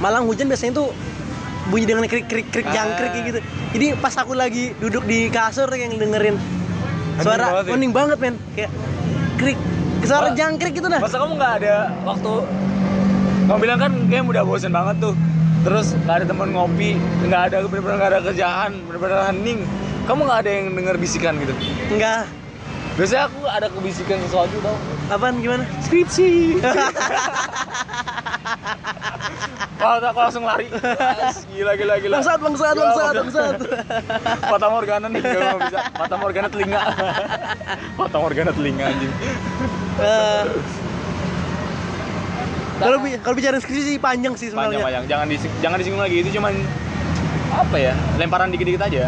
[0.00, 0.88] Malang hujan biasanya tuh
[1.68, 2.72] bunyi dengan krik krik krik Ah.
[2.72, 3.40] jangkrik kayak gitu.
[3.76, 6.36] Jadi pas aku lagi duduk di kasur yang dengerin
[7.20, 7.90] suara banget ya?
[7.92, 8.34] banget men.
[8.56, 8.70] Kayak
[9.36, 9.58] krik
[10.02, 10.36] suara Wah.
[10.36, 12.32] jangkrik gitu nah masa kamu nggak ada waktu?
[13.46, 15.14] Kamu bilang kan game udah bosen banget tuh.
[15.60, 16.96] Terus nggak ada teman ngopi
[17.28, 19.60] nggak ada bener-bener nggak ada kerjaan bener-bener hening
[20.08, 21.52] kamu nggak ada yang denger bisikan gitu?
[21.92, 22.24] Enggak
[22.90, 24.76] biasanya aku ada kebisikan sesuatu tau
[25.08, 26.30] apaan gimana skripsi
[29.80, 30.68] Wah, aku langsung lari.
[31.48, 32.20] Gila, gila, gila.
[32.20, 33.54] bangsat bangsat bangsat bangsat
[34.44, 35.80] Fata Morgana nih, gak bisa.
[35.96, 36.80] Fata Morgana telinga.
[37.98, 39.12] Fata Morgana telinga anjing.
[39.96, 40.44] Eh,
[42.76, 44.84] kalau bi- kalau bicara skripsi sih panjang sih sebenarnya.
[44.84, 45.04] Panjang-panjang.
[45.08, 46.16] Jangan dising jangan disinggung lagi.
[46.20, 46.52] Itu cuman
[47.50, 47.92] apa ya?
[48.20, 49.00] Lemparan dikit-dikit aja.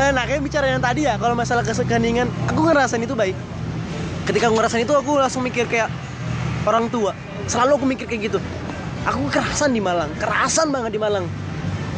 [0.00, 3.36] Nah, nah kayak bicara yang tadi ya, kalau masalah kesekandingan, aku ngerasain itu baik.
[4.24, 5.92] Ketika aku ngerasain itu, aku langsung mikir kayak
[6.64, 7.12] orang tua.
[7.44, 8.38] Selalu aku mikir kayak gitu.
[9.04, 11.28] Aku kerasan di Malang, kerasan banget di Malang.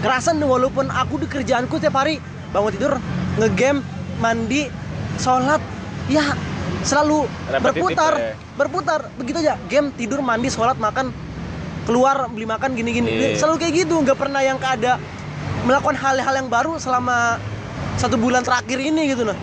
[0.03, 2.19] Kerasan walaupun aku di kerjaanku tiap hari
[2.51, 2.99] bangun tidur,
[3.39, 3.87] ngegame,
[4.19, 4.67] mandi,
[5.23, 5.63] sholat,
[6.11, 6.35] ya
[6.83, 8.35] selalu Repetitif berputar, ya.
[8.59, 9.55] berputar begitu aja.
[9.71, 11.15] Game, tidur, mandi, sholat, makan,
[11.87, 13.39] keluar beli makan gini-gini.
[13.39, 13.39] Iya.
[13.39, 14.99] Selalu kayak gitu, nggak pernah yang ada
[15.63, 17.39] melakukan hal-hal yang baru selama
[17.97, 19.37] satu bulan terakhir ini gitu nah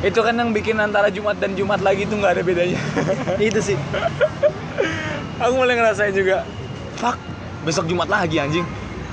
[0.00, 2.80] itu kan yang bikin antara Jumat dan Jumat lagi tuh nggak ada bedanya.
[3.36, 3.76] Itu sih.
[5.36, 6.40] Aku mulai ngerasain juga
[6.96, 7.20] fuck
[7.68, 8.64] besok Jumat lagi anjing.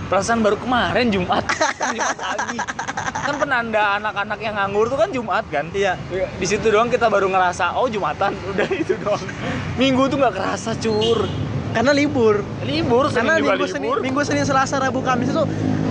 [0.07, 1.43] Perasaan baru kemarin Jumat.
[1.43, 2.57] Kan Jumat lagi.
[3.19, 5.67] Kan penanda anak-anak yang nganggur tuh kan Jumat kan?
[5.75, 5.99] Iya.
[6.39, 8.31] Di situ doang kita baru ngerasa oh Jumatan.
[8.55, 9.19] Udah itu doang.
[9.75, 11.27] Minggu tuh nggak kerasa cur
[11.76, 12.45] karena libur.
[12.63, 13.99] Libur karena Senin juga minggu senin libur.
[14.03, 15.43] minggu senin selasa rabu kamis itu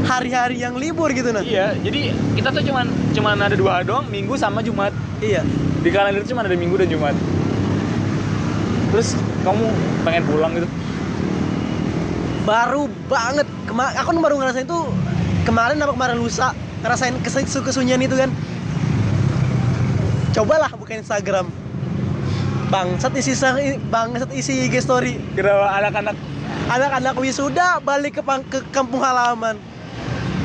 [0.06, 4.38] hari-hari yang libur gitu nah iya jadi kita tuh cuman cuman ada dua doang Minggu
[4.38, 4.94] sama Jumat.
[5.18, 5.42] Iya.
[5.82, 7.16] Di kalender cuma ada Minggu dan Jumat.
[8.92, 9.66] Terus kamu
[10.06, 10.68] pengen pulang gitu?
[12.46, 13.48] Baru banget.
[13.66, 14.78] Kema aku baru ngerasain itu
[15.42, 16.54] kemarin apa kemarin lusa
[16.84, 18.30] ngerasain kes kesunyian itu kan.
[20.36, 21.48] Cobalah buka Instagram
[22.66, 23.56] bangsat isi sa-
[23.90, 25.14] bangsat isi IG story.
[25.38, 26.16] Kenapa anak-anak.
[26.66, 29.54] Anak-anak wisuda balik ke, ke kampung halaman.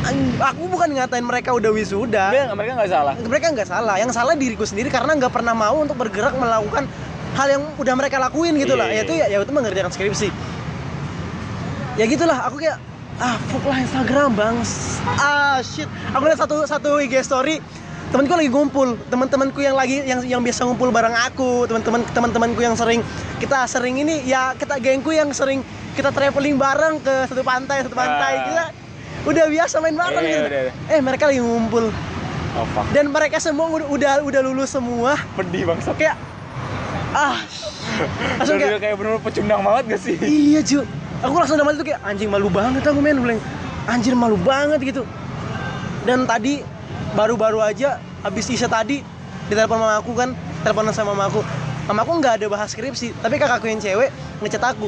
[0.01, 2.29] An- aku bukan ngatain mereka udah wisuda.
[2.29, 3.13] Mereka mereka nggak salah.
[3.17, 3.95] Mereka nggak salah.
[3.97, 6.85] Yang salah diriku sendiri karena nggak pernah mau untuk bergerak melakukan
[7.37, 8.89] hal yang udah mereka lakuin gitu lah.
[8.89, 10.29] Iya, yaitu ya, ya itu mengerjakan skripsi.
[11.99, 12.77] Ya gitulah aku kayak
[13.21, 14.55] ah fuck lah Instagram bang
[15.21, 15.89] ah shit.
[16.13, 17.61] Aku lihat satu satu IG story
[18.11, 18.99] temanku lagi ngumpul.
[19.07, 22.99] Teman-temanku yang lagi yang yang biasa ngumpul bareng aku teman-teman teman-temanku yang sering
[23.39, 25.63] kita sering ini ya kita gengku yang sering
[25.95, 28.31] kita traveling bareng ke satu pantai satu pantai.
[28.35, 28.43] Ah.
[28.47, 28.65] kita
[29.21, 30.47] udah biasa main bareng Iya, gitu.
[30.49, 30.93] udah, udah.
[30.93, 31.85] eh mereka lagi ngumpul.
[32.51, 32.85] Oh fuck.
[32.91, 35.15] Dan mereka semua udah udah, udah lulus semua.
[35.39, 36.19] Pedih bangsa kayak
[37.15, 37.39] ah.
[38.43, 40.15] Langsung kayak kayak bener-bener pecundang banget gak sih?
[40.19, 40.79] Iya cu
[41.21, 43.23] aku langsung dalam tuh kayak anjing malu banget aku men.
[43.23, 43.39] Bilang
[43.87, 45.07] anjir malu banget gitu.
[46.03, 46.59] Dan tadi
[47.13, 49.03] baru-baru aja habis Isya tadi
[49.51, 50.31] ditelepon mama aku kan
[50.63, 51.41] teleponan sama mama aku.
[51.89, 54.09] Mama aku nggak ada bahas skripsi tapi kakakku yang cewek
[54.39, 54.87] ngechat aku.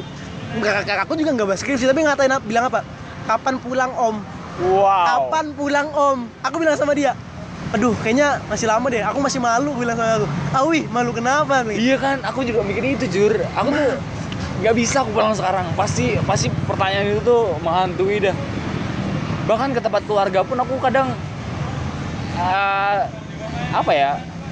[0.62, 2.86] Kakak kakakku juga nggak bahas skripsi tapi ngatain bilang apa?
[3.28, 4.22] Kapan pulang om?
[4.62, 5.06] Wow.
[5.08, 6.18] Kapan pulang om?
[6.46, 7.18] Aku bilang sama dia
[7.74, 10.28] aduh kayaknya masih lama deh aku masih malu bilang sama aku.
[10.54, 11.78] Awi malu kenapa nih?
[11.82, 13.34] Iya kan, aku juga mikir itu jur.
[13.58, 13.98] Aku tuh
[14.62, 15.66] nggak bisa aku pulang sekarang.
[15.74, 18.36] Pasti pasti pertanyaan itu tuh menghantui dah.
[19.50, 21.18] Bahkan ke tempat keluarga pun aku kadang
[22.36, 23.00] eh,
[23.74, 24.12] apa ya?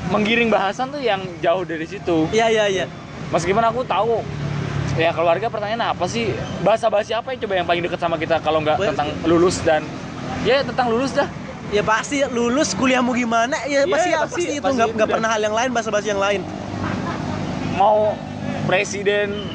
[0.09, 2.27] Menggiring bahasan tuh yang jauh dari situ.
[2.29, 2.85] iya iya iya.
[3.31, 4.19] Meskipun aku tahu
[4.99, 6.35] ya keluarga pertanyaan apa sih?
[6.59, 9.85] Bahasa bahasa apa yang coba yang paling dekat sama kita kalau nggak tentang lulus dan
[10.43, 11.29] ya tentang lulus dah.
[11.71, 13.55] ya pasti lulus kuliahmu gimana?
[13.63, 14.91] Ya Iya, pasti iya, pasti, pasti- itu?
[14.91, 16.41] nggak pernah hal yang lain bahasa-bahasa yang lain.
[17.79, 18.11] Mau
[18.67, 19.47] presiden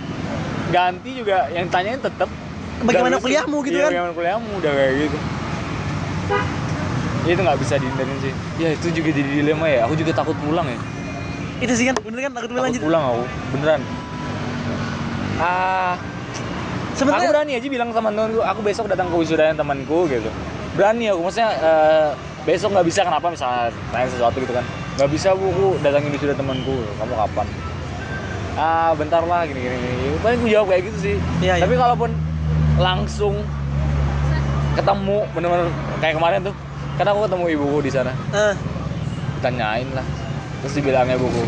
[0.72, 2.32] ganti juga yang tanyain tetap
[2.80, 3.92] Bagaimana kuliahmu gitu kan?
[3.92, 4.48] Bagaimana kuliahmu?
[4.56, 5.18] Udah kayak gitu.
[7.26, 8.32] Ya, itu nggak bisa dihindarin sih.
[8.62, 9.80] Ya itu juga jadi dilema ya.
[9.90, 10.78] Aku juga takut pulang ya.
[11.56, 13.24] itu sih kan bener kan takut bilang Takut pulang aku,
[13.56, 13.80] beneran.
[15.40, 20.28] Ah, aku sebenarnya berani aja bilang sama temanku, aku besok datang ke wisudanya temanku gitu.
[20.76, 22.08] Berani aku, maksudnya eh,
[22.44, 24.64] besok nggak bisa kenapa misalnya tanya sesuatu gitu kan.
[25.00, 26.76] Nggak bisa bu, aku datangin wisuda temanku.
[27.00, 27.46] Kamu kapan?
[28.56, 29.76] Ah, bentar lah gini gini.
[29.76, 30.16] gini.
[30.20, 31.16] Paling aku jawab kayak gitu sih.
[31.40, 31.64] Iya.
[31.64, 32.10] Tapi kalaupun
[32.76, 33.34] langsung
[34.76, 35.68] ketemu bener-bener
[36.04, 36.54] kayak kemarin tuh,
[36.96, 38.12] kan aku ketemu ibuku di sana.
[38.32, 38.54] eh,
[39.38, 40.06] Tanyain lah.
[40.60, 41.44] Terus dibilangnya buku,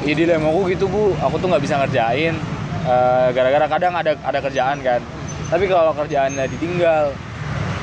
[0.00, 2.34] Iya dilemaku gitu bu, aku tuh nggak bisa ngerjain
[2.82, 5.00] eh, gara-gara kadang ada ada kerjaan kan.
[5.48, 7.10] Tapi kalau kerjaannya ditinggal,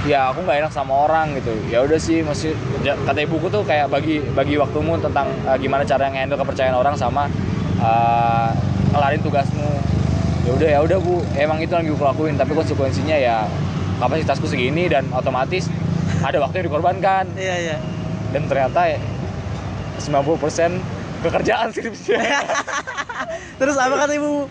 [0.04, 1.52] ya aku nggak enak sama orang gitu.
[1.68, 5.82] Ya udah sih, masih ja- kata ibuku tuh kayak bagi bagi waktumu tentang eh, gimana
[5.84, 7.26] cara nge-handle kepercayaan orang sama
[7.78, 8.50] eh,
[8.94, 9.68] ngelarin tugasmu.
[10.46, 12.34] Ya udah ya udah bu, emang itu yang gue lakuin.
[12.34, 13.44] Tapi konsekuensinya ya
[13.98, 15.68] kapasitasku segini dan otomatis
[16.24, 17.26] ada waktu yang dikorbankan.
[17.38, 17.78] Iya iya.
[18.34, 19.00] Dan ternyata ya
[19.98, 22.22] 90% kekerjaan skripsinya
[23.60, 24.46] terus apa kata ibu?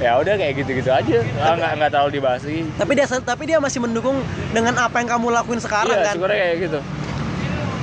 [0.00, 1.18] Ya udah kayak gitu-gitu aja.
[1.40, 4.16] Ah, nggak nggak terlalu dibahas lagi tapi dia tapi dia masih mendukung
[4.52, 6.14] dengan apa yang kamu lakuin sekarang iya kan?
[6.16, 6.78] syukurnya kayak gitu.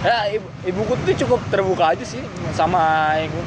[0.05, 2.21] Ya ibu, ibuku tuh cukup terbuka aja sih
[2.53, 3.41] sama ibu.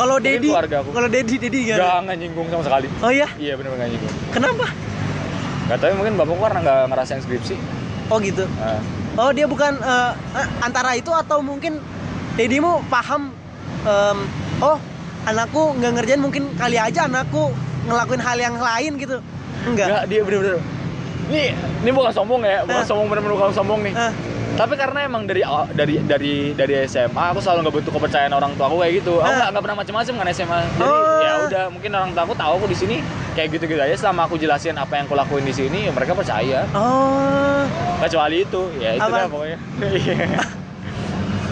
[0.00, 0.48] Kalau Dedi
[0.96, 2.00] kalau Dedi Dedi gimana?
[2.04, 2.88] Nggak nyinggung sama sekali.
[3.04, 3.28] Oh iya?
[3.36, 4.14] Iya bener-bener nggak nyinggung.
[4.32, 4.66] Kenapa?
[5.68, 7.56] Nggak tahu mungkin bapakku karena nggak ngerasain skripsi.
[8.08, 8.44] Oh gitu.
[8.58, 8.80] Nah,
[9.20, 10.12] Oh dia bukan eh,
[10.64, 11.76] antara itu atau mungkin
[12.40, 13.36] Dedimu paham
[13.84, 14.18] em,
[14.64, 14.80] oh
[15.28, 17.52] anakku nggak ngerjain mungkin kali aja anakku
[17.84, 19.20] ngelakuin hal yang lain gitu.
[19.68, 19.86] Enggak.
[19.92, 20.56] Nggak dia bener-bener
[21.28, 21.52] ini
[21.84, 22.86] ini bukan sombong ya bukan Eh.
[22.88, 23.92] sombong bener-bener bukan sombong nih.
[23.92, 24.12] Eh,
[24.52, 25.40] tapi karena emang dari
[25.70, 29.14] dari dari dari SMA aku selalu nggak butuh kepercayaan orang tua aku kayak gitu.
[29.16, 29.36] Aku Ah.
[29.36, 31.20] nggak nggak pernah macam-macam kan SMA jadi Oh.
[31.20, 32.96] ya udah mungkin orang tua aku tahu aku di sini
[33.32, 33.96] kayak gitu-gitu aja.
[33.96, 36.68] Selama aku jelasin apa yang aku lakuin di sini ya mereka percaya.
[36.70, 37.62] Oh.
[37.98, 38.62] Kecuali itu.
[38.76, 39.58] Ya itu dah pokoknya.
[39.90, 40.16] Iya.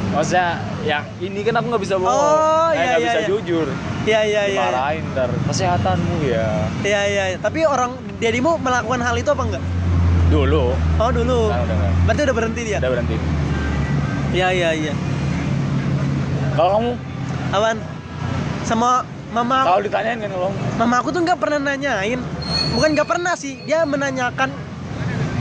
[0.09, 0.49] maksudnya
[0.83, 2.11] ya ini kan aku nggak bisa bohong.
[2.11, 3.29] Oh, Eh, iya, nggak iya, bisa iya.
[3.29, 3.67] jujur.
[4.03, 4.63] Iya iya iya.
[4.65, 5.31] Dimarahin ntar.
[5.45, 6.49] Kesehatanmu ya.
[6.81, 7.25] Iya iya.
[7.39, 9.63] Tapi orang Dedimu melakukan hal itu apa enggak
[10.29, 10.77] Dulu.
[11.01, 11.49] Oh dulu.
[11.49, 11.93] Sekarang udah.
[12.05, 12.79] Berarti udah berhenti dia.
[12.81, 13.17] Udah berhenti.
[14.37, 14.93] Iya iya iya.
[16.53, 16.91] Kalau kamu
[17.57, 17.77] Awan.
[18.69, 20.49] Sama mama kalau ditanyain kan kalau
[20.81, 22.21] mama aku tuh nggak pernah nanyain.
[22.77, 24.53] Bukan nggak pernah sih, dia menanyakan.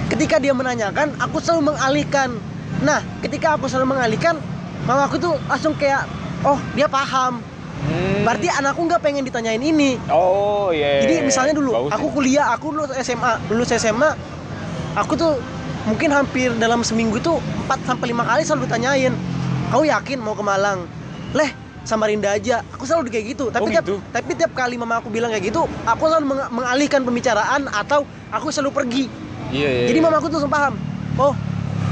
[0.07, 2.39] Ketika dia menanyakan, aku selalu mengalihkan.
[2.79, 4.39] Nah, ketika aku selalu mengalihkan,
[4.87, 6.07] mama aku tuh langsung kayak,
[6.47, 7.43] oh dia paham.
[7.83, 8.23] Hmm.
[8.23, 9.99] Berarti anakku nggak pengen ditanyain ini.
[10.07, 11.03] Oh iya.
[11.03, 14.15] Jadi misalnya dulu, Bagus aku kuliah, aku lulus SMA, lulus SMA,
[14.97, 15.33] aku tuh
[15.85, 17.37] mungkin hampir dalam seminggu tuh
[17.69, 19.13] 4 sampai lima kali selalu tanyain,
[19.69, 20.83] kau yakin mau ke Malang?
[21.31, 22.65] Leh, Samarinda aja.
[22.75, 23.45] Aku selalu kayak gitu.
[23.47, 23.97] Tapi Oh, tiap gitu?
[24.09, 28.49] tapi tiap kali mama aku bilang kayak gitu, aku selalu meng- mengalihkan pembicaraan atau aku
[28.49, 29.03] selalu pergi.
[29.53, 29.87] Iya iya.
[29.87, 30.05] Jadi iya.
[30.05, 30.73] mama aku tuh langsung paham.
[31.15, 31.33] Oh,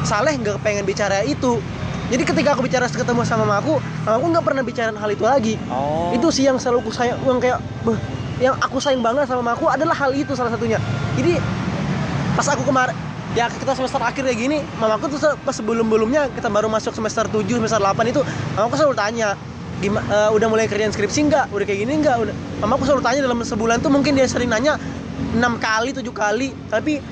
[0.04, 1.58] Saleh nggak pengen bicara itu.
[2.06, 5.26] Jadi ketika aku bicara ketemu sama mama aku, mama aku nggak pernah bicara hal itu
[5.26, 6.14] lagi Oh.
[6.14, 7.98] itu sih yang selalu aku sayang yang kayak beh,
[8.38, 10.78] yang aku sayang banget sama mamaku adalah hal itu salah satunya
[11.18, 11.42] jadi
[12.36, 12.96] pas aku kemarin
[13.36, 17.28] ya kita semester akhir kayak gini mamaku tuh pas sebelum sebelumnya kita baru masuk semester
[17.32, 18.22] 7 semester 8 itu
[18.60, 19.40] mamaku selalu tanya
[19.80, 21.52] gimana udah mulai kerjaan skripsi nggak?
[21.52, 22.32] Udah kayak gini nggak?
[22.64, 24.80] Mamaku selalu tanya dalam sebulan tuh mungkin dia sering nanya
[25.36, 27.04] enam kali tujuh kali tapi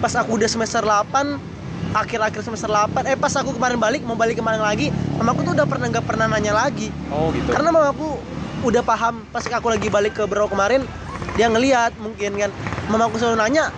[0.00, 1.56] pas aku udah semester 8
[1.96, 5.64] akhir-akhir semester 8 eh pas aku kemarin balik mau balik kemarin lagi mamaku tuh udah
[5.64, 6.92] pernah nggak pernah nanya lagi.
[7.08, 7.48] Oh gitu.
[7.48, 8.20] karena mamaku
[8.64, 10.84] udah paham pas aku lagi balik ke Bro kemarin
[11.36, 12.50] dia ngelihat mungkin kan
[12.92, 13.72] mamaku selalu nanya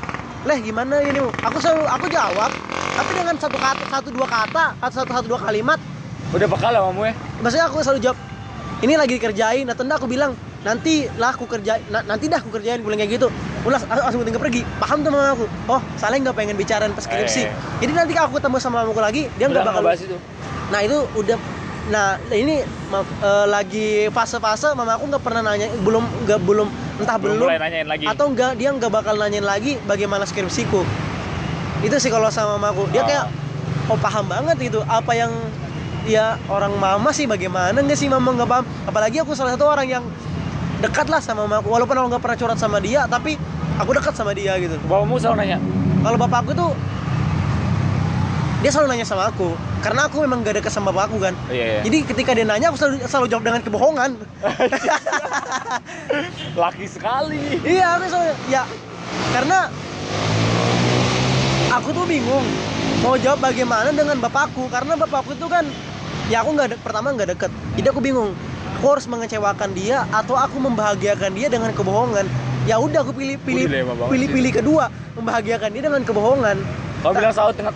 [0.46, 1.18] leh gimana ini?
[1.42, 2.50] Aku selalu aku jawab
[2.98, 5.78] tapi dengan satu kata satu dua kata atau satu satu dua kalimat.
[6.34, 7.14] Udah bekal lah kamu ya.
[7.40, 8.18] maksudnya aku selalu jawab
[8.82, 9.66] ini lagi dikerjain.
[9.66, 10.32] Atau enggak aku bilang
[10.66, 13.28] nanti lah aku kerjain na- nanti dah aku kerjain bilang kayak gitu.
[13.66, 14.62] Ulas langsung tinggal pergi.
[14.78, 15.44] Paham tuh mama aku?
[15.66, 17.42] Oh saling nggak pengen bicarain pas skripsi.
[17.46, 17.50] Eh.
[17.82, 20.16] jadi nanti kalau aku ketemu sama mamaku lagi dia nggak bakal ngebahas itu.
[20.68, 21.38] Nah itu udah
[21.88, 26.68] Nah ini ma- eh, lagi fase-fase mama aku nggak pernah nanya belum nggak belum
[26.98, 28.04] entah Belum belum, mulai nanyain lagi.
[28.04, 30.84] atau enggak dia nggak bakal nanyain lagi bagaimana skripsiku
[31.80, 33.06] itu sih kalau sama mamaku dia Ah.
[33.06, 33.24] kayak
[33.86, 35.30] oh paham banget gitu apa yang
[36.04, 39.86] ya orang mama sih bagaimana nggak sih mama nggak paham apalagi aku salah satu orang
[39.88, 40.04] yang
[40.78, 43.38] dekat lah sama mamaku walaupun aku nggak pernah curhat sama dia tapi
[43.76, 45.58] aku dekat sama dia gitu Bapakmu selalu nanya.
[46.00, 46.70] kalau bapakku tuh
[48.58, 49.54] dia selalu nanya sama aku.
[49.78, 51.34] Karena aku memang gak dekat sama bapakku kan.
[51.46, 51.80] Iya iya.
[51.86, 54.10] jadi ketika dia nanya aku selalu selalu jawab dengan kebohongan.
[56.62, 57.62] Laki sekali.
[57.62, 58.66] iya aku selalu ya.
[59.30, 59.70] Karena
[61.70, 62.46] aku tuh bingung
[62.98, 65.62] mau jawab bagaimana dengan bapakku karena bapakku itu kan
[66.26, 67.50] ya aku nggak pertama nggak deket.
[67.78, 68.34] Jadi aku bingung
[68.82, 72.26] aku harus mengecewakan dia atau aku membahagiakan dia dengan kebohongan?
[72.66, 73.70] Ya udah aku pilih pilih
[74.10, 77.70] pilih pilih kedua membahagiakan dia dengan kebohongan Kalau bilang saut tengah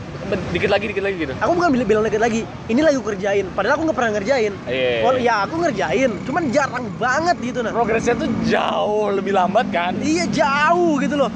[0.50, 1.32] dikit lagi dikit lagi gitu.
[1.36, 4.52] aku bukan bilang, bilang deket lagi ini lagi aku kerjain padahal aku nggak pernah ngerjain
[4.64, 5.04] Iya.
[5.04, 9.92] Wal- ya aku ngerjain cuman jarang banget gitu nah Progresnya tuh jauh lebih lambat kan?
[10.00, 11.30] iya jauh gitu loh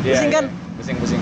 [0.00, 0.44] Pusing kan?
[0.80, 1.20] Pusing pusing.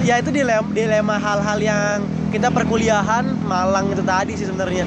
[0.00, 1.96] ya itu dilema, dilema hal-hal yang
[2.28, 4.82] kita perkuliahan Malang itu tadi sih sebenarnya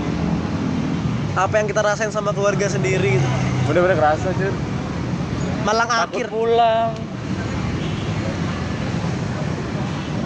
[1.31, 3.27] apa yang kita rasain sama keluarga sendiri gitu.
[3.63, 4.51] Bener-bener kerasa cuy.
[5.63, 6.91] Malang Takut akhir pulang.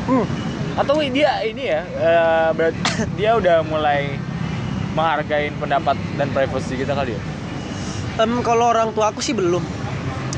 [0.06, 0.26] Hmm.
[0.76, 2.80] Atau dia ini ya, eh, berarti
[3.18, 4.20] dia udah mulai
[4.94, 7.22] menghargai pendapat dan privasi kita kali ya?
[8.16, 9.64] Em, kalau orang tua aku sih belum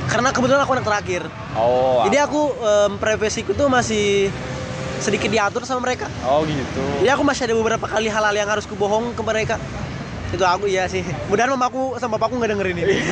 [0.08, 1.22] karena kebetulan aku anak terakhir
[1.54, 2.02] Oh.
[2.06, 4.30] jadi aku em, privasiku tuh masih
[4.98, 6.82] sedikit diatur sama mereka Oh gitu.
[7.02, 9.56] Jadi aku masih ada beberapa kali hal-hal yang harus kubohong ke mereka.
[10.34, 11.06] Itu aku iya sih.
[11.30, 12.96] Mudahan mamaku sama bapakku nggak dengerin ini.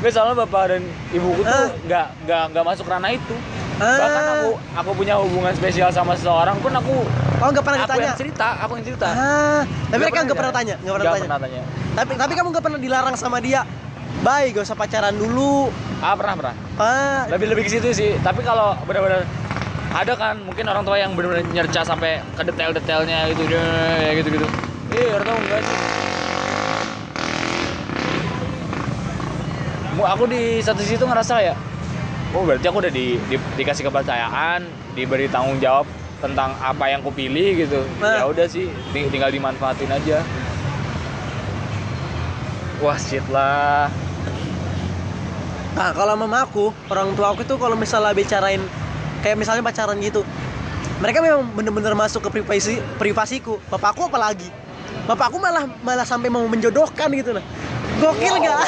[0.00, 1.68] Nggak soalnya bapak dan ibuku tuh Ah.
[1.84, 3.34] nggak nggak nggak masuk ranah itu.
[3.80, 3.98] Ah.
[3.98, 6.94] Bahkan aku aku punya hubungan spesial sama seseorang pun aku
[7.42, 8.08] oh nggak pernah aku ditanya.
[8.08, 9.06] yang cerita, aku yang cerita.
[9.08, 11.24] Ah, tapi mereka nggak pernah tanya, nggak pernah tanya.
[11.24, 11.62] pernah tanya.
[11.92, 13.62] Tapi tapi kamu nggak pernah dilarang sama dia.
[14.22, 15.72] Baik, gak usah pacaran dulu.
[15.98, 16.54] Ah pernah pernah.
[16.78, 18.14] Ah, Lebih lebih ke situ sih.
[18.22, 19.26] Tapi kalau benar-benar
[19.92, 24.46] ada kan mungkin orang tua yang benar-benar nyerca sampai ke detail-detailnya gitu ya gitu-gitu.
[24.92, 25.76] Eh, orang tua enggak sih.
[30.02, 31.54] Aku di satu sisi tuh ngerasa ya,
[32.32, 34.64] oh berarti aku udah di, di- dikasih kepercayaan,
[34.96, 35.84] diberi tanggung jawab
[36.22, 37.80] tentang apa yang kupilih gitu.
[37.98, 38.22] Nah.
[38.22, 40.22] Ya udah sih, ting- tinggal dimanfaatin aja.
[42.82, 43.90] Wah shit lah.
[45.72, 48.60] Nah, kalau mama aku, orang tua aku tuh kalau misalnya bicarain
[49.24, 50.26] kayak misalnya pacaran gitu.
[51.00, 53.58] Mereka memang bener-bener masuk ke privasi privasiku.
[53.72, 54.46] Bapakku apalagi.
[55.08, 57.42] Bapakku malah malah sampai mau menjodohkan gitu nah.
[58.02, 58.58] Gokil nggak?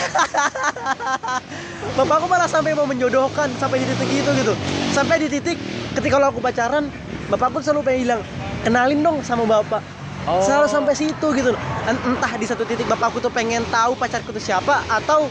[1.99, 4.55] Bapakku malah sampai mau menjodohkan sampai di titik itu gitu.
[4.95, 5.59] Sampai di titik
[5.99, 6.87] ketika kalau aku pacaran,
[7.27, 8.21] bapakku selalu pengen bilang,
[8.63, 9.83] "Kenalin dong sama bapak."
[10.25, 10.39] Oh.
[10.43, 11.61] Selalu sampai situ gitu loh.
[11.87, 15.27] Entah di satu titik bapakku tuh pengen tahu pacarku tuh siapa atau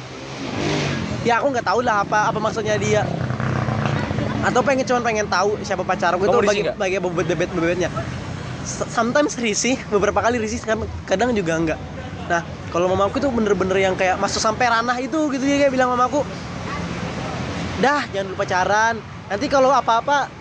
[1.24, 3.08] ya aku nggak tahu lah apa apa maksudnya dia
[4.44, 7.90] atau pengen cuman pengen tahu siapa pacarku itu bagi bagi bebet bebet bebetnya
[8.68, 10.60] sometimes risih beberapa kali risih
[11.08, 11.80] kadang juga enggak
[12.28, 12.44] nah
[12.74, 16.26] kalau mamaku tuh bener-bener yang kayak masuk sampai ranah itu gitu dia kayak bilang mamaku
[17.78, 18.96] dah jangan lupa pacaran.
[19.28, 20.32] Nanti kalau apa-apa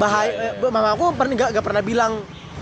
[0.00, 2.12] bahaya eh, mamaku pernah nggak nggak pernah bilang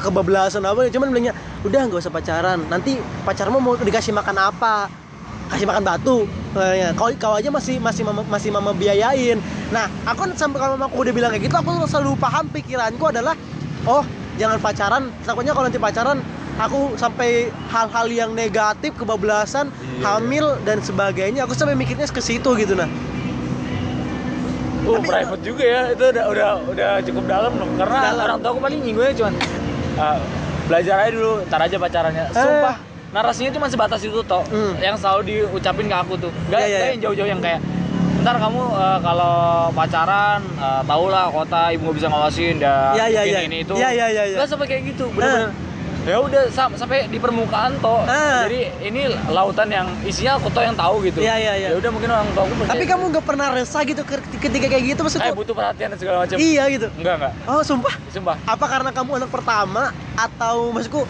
[0.02, 2.60] kebablasan apa cuman bilangnya udah nggak usah pacaran.
[2.68, 4.92] Nanti pacarmu mau dikasih makan apa?
[5.44, 6.24] Kasih makan batu
[6.56, 9.40] ya, kau kau aja masih masih mama, masih mama biayain.
[9.72, 13.32] Nah aku sampai kalau mamaku udah bilang kayak gitu aku selalu paham pikiranku adalah
[13.88, 14.04] oh
[14.36, 15.02] jangan pacaran.
[15.24, 16.18] Takutnya kalau nanti pacaran
[16.54, 22.46] aku sampai hal-hal yang negatif kebablasan Iya, hamil dan sebagainya aku sampai mikirnya ke situ
[22.54, 22.86] gitu nah
[24.84, 25.82] Oh, Tapi- private juga ya.
[25.96, 27.64] Itu udah udah udah cukup dalam loh.
[27.80, 28.20] Karena Dalam.
[28.20, 29.32] orang tua aku paling nyinggungnya cuman
[29.96, 30.20] ah,
[30.68, 32.24] belajar aja dulu, ntar aja pacarannya.
[32.28, 32.76] Sumpah,
[33.08, 34.44] narasinya cuma sebatas itu toh.
[34.52, 34.76] Hmm.
[34.76, 36.28] Yang selalu diucapin ke aku tuh.
[36.52, 36.78] Gak, gak iya.
[36.92, 37.64] yang jauh-jauh yang kayak
[38.20, 39.36] ntar kamu eh, kalau
[39.72, 43.40] pacaran eh, tau lah kota ibu nggak bisa ngawasin dan iya, mungkin iya.
[43.44, 44.36] ini itu Iya, iya, iya, iya.
[44.36, 45.52] Nggak sampai kayak gitu bener-bener
[46.04, 48.44] ya udah sam- sampai di permukaan toh Ah.
[48.44, 51.18] jadi ini lautan yang isinya aku toh yang tahu gitu.
[51.18, 51.68] Iya, iya, iya.
[51.72, 54.84] ya udah mungkin orang tua aku tapi kamu nggak pernah resah gitu ke- ketika kayak
[54.86, 56.36] gitu eh maksudku butuh perhatian dan segala macam.
[56.36, 56.86] Iya gitu.
[56.94, 57.32] Enggak enggak.
[57.46, 57.94] Oh sumpah?
[58.12, 58.36] Sumpah.
[58.44, 59.82] Apa karena kamu anak pertama
[60.14, 61.00] atau maksudku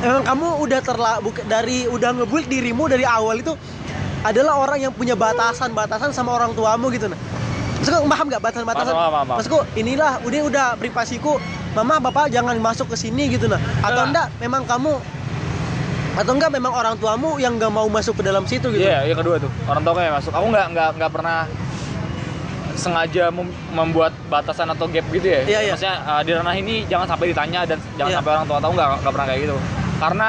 [0.00, 3.58] emang kamu udah terla buka- dari udah ngebuild dirimu dari awal itu
[4.22, 7.18] adalah orang yang punya batasan-batasan sama orang tuamu gitu nah?
[7.80, 8.92] Maksudku paham nggak batasan-batasan?
[9.32, 11.40] Maksudku inilah udah udah privasiku
[11.72, 14.26] mama bapak jangan masuk ke sini gitu nah atau Enggak.
[14.26, 14.92] enggak memang kamu
[16.10, 19.16] atau enggak memang orang tuamu yang nggak mau masuk ke dalam situ gitu Iya, yang
[19.16, 20.32] kedua tuh orang tua kayak masuk.
[20.32, 21.38] Aku nggak nggak nggak pernah
[22.72, 25.40] sengaja mem- membuat batasan atau gap gitu ya.
[25.44, 25.72] Iya, iya.
[25.74, 28.18] Maksudnya uh, di ranah ini jangan sampai ditanya dan jangan Iya.
[28.18, 29.56] sampai orang tua tahu nggak nggak pernah kayak gitu.
[30.00, 30.26] Karena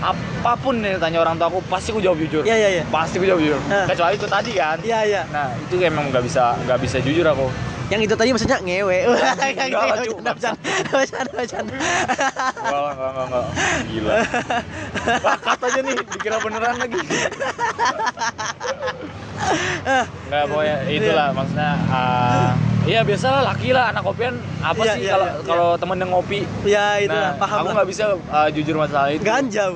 [0.00, 2.40] apa pun yang ditanya orang tua aku pasti aku jawab jujur.
[2.42, 3.60] iya iya iya Pasti aku jawab jujur.
[3.68, 3.84] Nah.
[3.84, 4.76] Kecuali itu tadi kan.
[4.80, 7.46] iya iya Nah itu emang nggak bisa nggak bisa jujur aku.
[7.90, 8.98] Yang itu tadi maksudnya ngewe.
[9.10, 10.18] Enggak Cuk.
[10.22, 13.46] bercanda bercanda Enggak enggak enggak.
[13.90, 14.14] Gila.
[15.26, 17.00] Wah, kata aja nih dikira beneran lagi.
[20.30, 25.02] Enggak pokoknya itulah maksudnya uh, Iya biasa lah laki lah anak kopian apa Iya, sih
[25.04, 26.40] iya, kalau iya, kalau temen yang ngopi?
[26.64, 29.20] Ya itu nah, lah paham aku nggak bisa uh, jujur masalah itu.
[29.20, 29.68] Ganja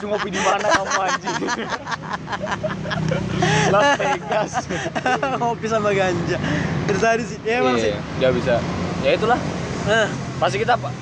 [0.00, 1.36] Cuma ngopi di mana kamu anjing
[3.68, 4.52] Las Vegas.
[5.40, 6.36] Ngopi sama ganja.
[6.88, 7.92] Itu tadi sih ya emang Iya, sih?
[8.18, 8.54] nggak bisa.
[9.04, 9.38] Ya itulah.
[9.84, 10.06] Nah
[10.38, 10.92] pasti kita pak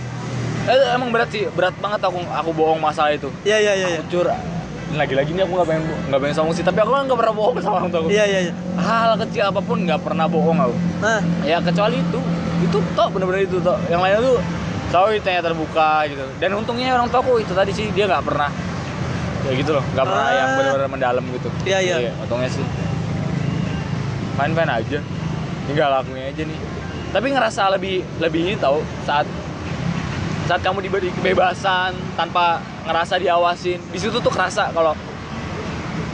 [0.66, 1.46] eh, emang berat sih.
[1.52, 3.30] Berat banget aku aku bohong masalah itu.
[3.42, 4.00] Iya iya iya iya.
[4.02, 4.42] aku curang
[4.86, 7.58] lagi-lagi nih aku nggak pengen nggak pengen sombong sih tapi aku kan nggak pernah bohong
[7.58, 8.08] sama orang tua aku.
[8.08, 8.52] Iya iya iya.
[8.78, 10.74] Hal kecil apa pun nggak pernah bohong aku.
[11.02, 12.18] Nah ya kecuali itu.
[12.62, 13.74] Itu toh bener-bener itu toh.
[13.90, 14.36] Yang lainnya tuh
[14.86, 16.24] selalu ditanya terbuka gitu.
[16.38, 18.48] Dan untungnya orang tuaku itu tadi sih dia nggak pernah
[19.47, 20.34] kayak gitu loh nggak pernah Ah.
[20.34, 21.49] yang benar-benar mendalam gitu.
[21.62, 22.11] Iya, iya.
[22.18, 22.66] untungnya sih.
[24.34, 24.99] Main-main aja.
[25.70, 26.59] Tinggal lakuin aja nih.
[27.14, 29.24] Tapi ngerasa lebih lebih ini tau saat
[30.47, 34.94] saat kamu diberi kebebasan tanpa ngerasa diawasin di situ tuh kerasa kalau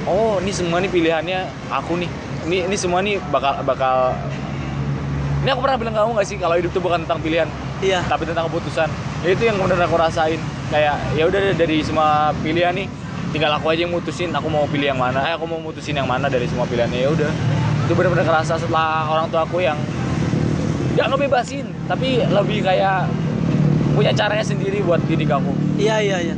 [0.08, 1.40] oh ini semua nih pilihannya
[1.72, 2.10] aku nih.
[2.42, 4.12] Ini ini semua nih bakal bakal
[5.42, 7.50] ini aku pernah bilang kamu gak sih kalau hidup tuh bukan tentang pilihan
[7.82, 7.98] iya.
[8.06, 8.86] tapi tentang keputusan?
[9.26, 10.38] Ya, itu yang bener aku rasain.
[10.70, 12.86] Kayak ya udah dari semua pilihan nih
[13.32, 15.24] tinggal aku aja yang mutusin aku mau pilih yang mana.
[15.24, 17.00] Eh aku mau mutusin yang mana dari semua pilihannya.
[17.00, 17.32] Ya udah.
[17.88, 19.80] Itu bener-bener kerasa setelah orang tua aku yang
[20.92, 23.08] nggak ngebebasin tapi lebih kayak
[23.96, 25.56] punya caranya sendiri buat didik aku.
[25.80, 26.36] Iya iya iya.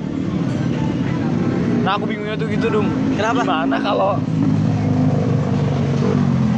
[1.83, 2.89] Nah aku bingungnya tuh gitu dum
[3.19, 3.43] Kenapa?
[3.45, 4.17] gimana kalau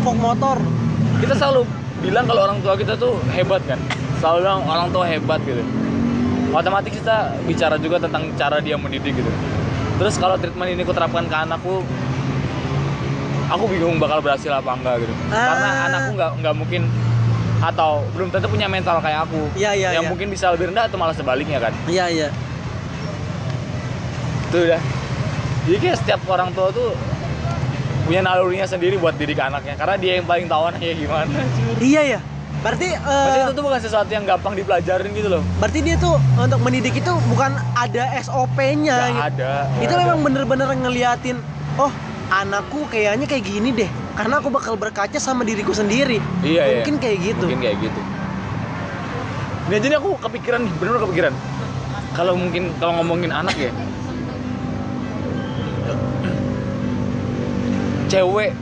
[0.05, 0.61] fog motor?
[1.17, 1.65] Kita selalu
[2.05, 3.81] bilang kalau orang tua kita tuh hebat kan?
[4.21, 5.65] Selalu bilang orang tua hebat gitu.
[6.53, 9.33] Otomatis kita bicara juga tentang cara dia mendidik gitu
[9.97, 11.81] terus kalau treatment ini aku terapkan ke anakku
[13.47, 15.15] aku bingung bakal berhasil apa enggak gitu.
[15.31, 15.87] Karena Ah.
[15.89, 16.83] anakku nggak nggak mungkin
[17.57, 19.49] atau belum tentu punya mental kayak aku.
[19.57, 20.11] Iya, iya, yang iya.
[20.13, 21.73] mungkin bisa lebih rendah atau malah sebaliknya kan?
[21.89, 22.29] Iya iya.
[24.51, 24.81] Itu udah.
[25.67, 26.93] Jadi kayak setiap orang tua tuh
[28.07, 29.75] punya nalurinya sendiri buat didik anaknya.
[29.75, 31.27] Karena dia yang paling tahu anaknya gimana
[31.83, 32.21] iya ya
[32.65, 35.43] berarti eh, Maksudnya itu tuh bukan sesuatu yang gampang dipelajarin gitu loh.
[35.61, 39.29] berarti dia tuh untuk mendidik itu bukan ada SOP-nya Nggak gitu.
[39.31, 41.37] ada itu nggak memang bener-bener ngeliatin
[41.77, 41.93] oh
[42.27, 46.17] anakku kayaknya kayak gini deh karena aku bakal berkaca sama diriku sendiri.
[46.41, 47.03] Iya, mungkin iya.
[47.05, 47.45] kayak gitu.
[47.47, 48.01] Mungkin kayak gitu.
[49.69, 51.33] Nah jadi aku kepikiran nih bener kepikiran.
[52.17, 53.69] Kalau mungkin kalau ngomongin anak ya.
[58.09, 58.57] Cewek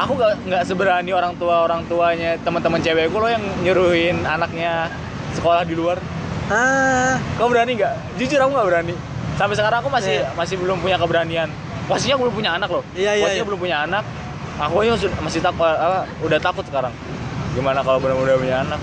[0.00, 4.88] aku nggak nggak seberani orang tua orang tuanya teman-teman cewekku loh yang nyuruhin anaknya
[5.36, 6.00] sekolah di luar.
[6.50, 7.20] Ah.
[7.36, 8.16] Kau berani nggak?
[8.16, 8.94] Jujur aku nggak berani.
[9.36, 10.32] Sampai sekarang aku masih Iya.
[10.34, 11.48] masih belum punya keberanian.
[11.86, 12.82] Pastinya aku belum punya anak loh.
[12.96, 13.48] Iya, pastinya iya.
[13.48, 14.04] belum punya anak.
[14.60, 14.92] Aku aja
[15.24, 16.92] masih, takut apa, udah takut sekarang.
[17.56, 18.80] Gimana kalau benar-benar punya anak?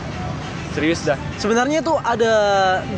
[0.73, 1.17] Serius dah.
[1.37, 2.33] Sebenarnya tuh ada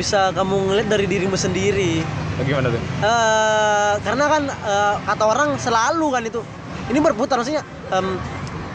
[0.00, 2.00] bisa kamu ngeliat dari dirimu sendiri.
[2.40, 2.80] Gimana tuh?
[2.80, 6.40] Eh karena kan eh, kata orang selalu kan itu
[6.90, 7.62] ini berputar maksudnya
[7.94, 8.18] em,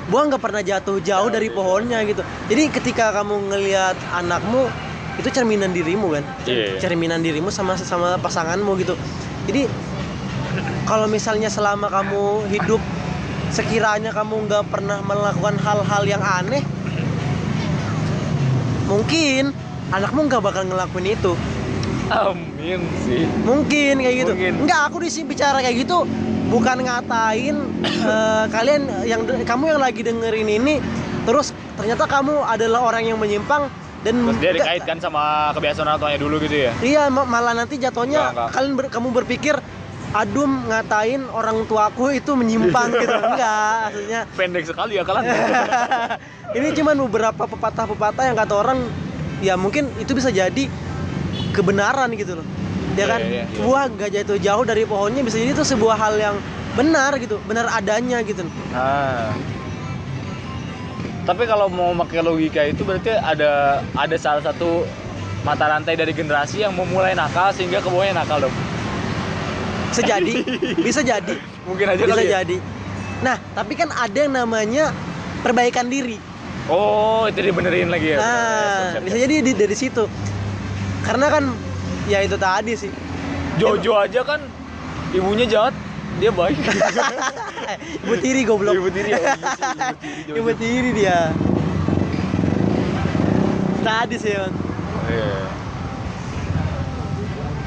[0.07, 2.24] buah nggak pernah jatuh jauh dari pohonnya gitu.
[2.47, 4.72] Jadi ketika kamu ngelihat anakmu
[5.20, 6.24] itu cerminan dirimu kan?
[6.47, 6.80] Iya.
[6.80, 8.95] cerminan dirimu sama sama pasanganmu gitu.
[9.51, 9.68] Jadi
[10.88, 12.82] kalau misalnya selama kamu hidup
[13.51, 16.63] sekiranya kamu nggak pernah melakukan hal-hal yang aneh
[18.86, 19.55] mungkin
[19.89, 21.34] anakmu nggak bakal ngelakuin itu.
[22.05, 23.26] Amin sih.
[23.41, 24.34] Mungkin kayak gitu.
[24.38, 24.53] Mungkin.
[24.68, 26.05] enggak aku di sini bicara kayak gitu
[26.47, 27.55] bukan ngatain
[28.11, 30.75] eh, kalian yang kamu yang lagi dengerin ini
[31.25, 33.65] terus ternyata kamu adalah orang yang menyimpang
[34.05, 36.71] dan terus dia dikaitkan sama kebiasaan orang tuanya dulu gitu ya?
[36.77, 38.49] Iya ma- malah nanti jatuhnya Enggak, enggak.
[38.53, 39.55] kalian ber- kamu berpikir
[40.13, 43.09] adum ngatain orang tuaku itu menyimpang gitu.
[43.33, 44.19] Enggak maksudnya.
[44.37, 45.25] Pendek sekali ya kalian
[46.61, 48.79] ini cuman beberapa pepatah-pepatah yang kata orang
[49.41, 50.69] ya mungkin itu bisa jadi
[51.51, 52.45] kebenaran gitu loh
[52.95, 53.59] ya kan Iya, iya, iya.
[53.59, 56.35] buah nggak jatuh jauh dari pohonnya bisa jadi itu sebuah hal yang
[56.73, 59.31] benar gitu benar adanya gitu Ah.
[61.25, 64.85] Tapi kalau mau pakai logika itu berarti ada ada salah satu
[65.41, 68.55] mata rantai dari generasi yang memulai nakal sehingga ke bawahnya nakal dong.
[69.87, 70.33] bisa jadi
[70.77, 72.31] bisa jadi Mungkin aja bisa ya.
[72.41, 72.57] jadi
[73.17, 74.91] nah tapi kan ada yang namanya
[75.39, 76.19] perbaikan diri
[76.65, 78.17] Oh, itu dibenerin lagi ya.
[78.17, 80.03] nah bisa jadi di- dari situ
[81.01, 81.43] karena kan
[82.06, 82.91] ya itu tadi sih
[83.56, 84.43] Jojo aja kan
[85.16, 85.72] ibunya jahat,
[86.20, 86.60] dia baik.
[88.03, 89.32] ibu tiri goblok Ibu tiri ya.
[90.28, 91.32] ibu Ibu tiri, dia
[93.80, 94.53] tadi sih Bang.
[95.08, 95.39] Iya.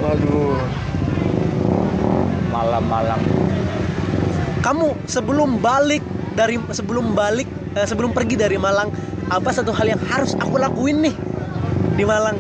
[0.03, 0.59] Waduh.
[2.51, 3.21] Malam-malam.
[4.59, 6.03] kamu sebelum balik
[6.35, 7.47] dari sebelum balik
[7.79, 8.91] eh, sebelum pergi dari Malang
[9.31, 11.15] apa satu hal yang harus aku lakuin nih
[11.95, 12.35] di Malang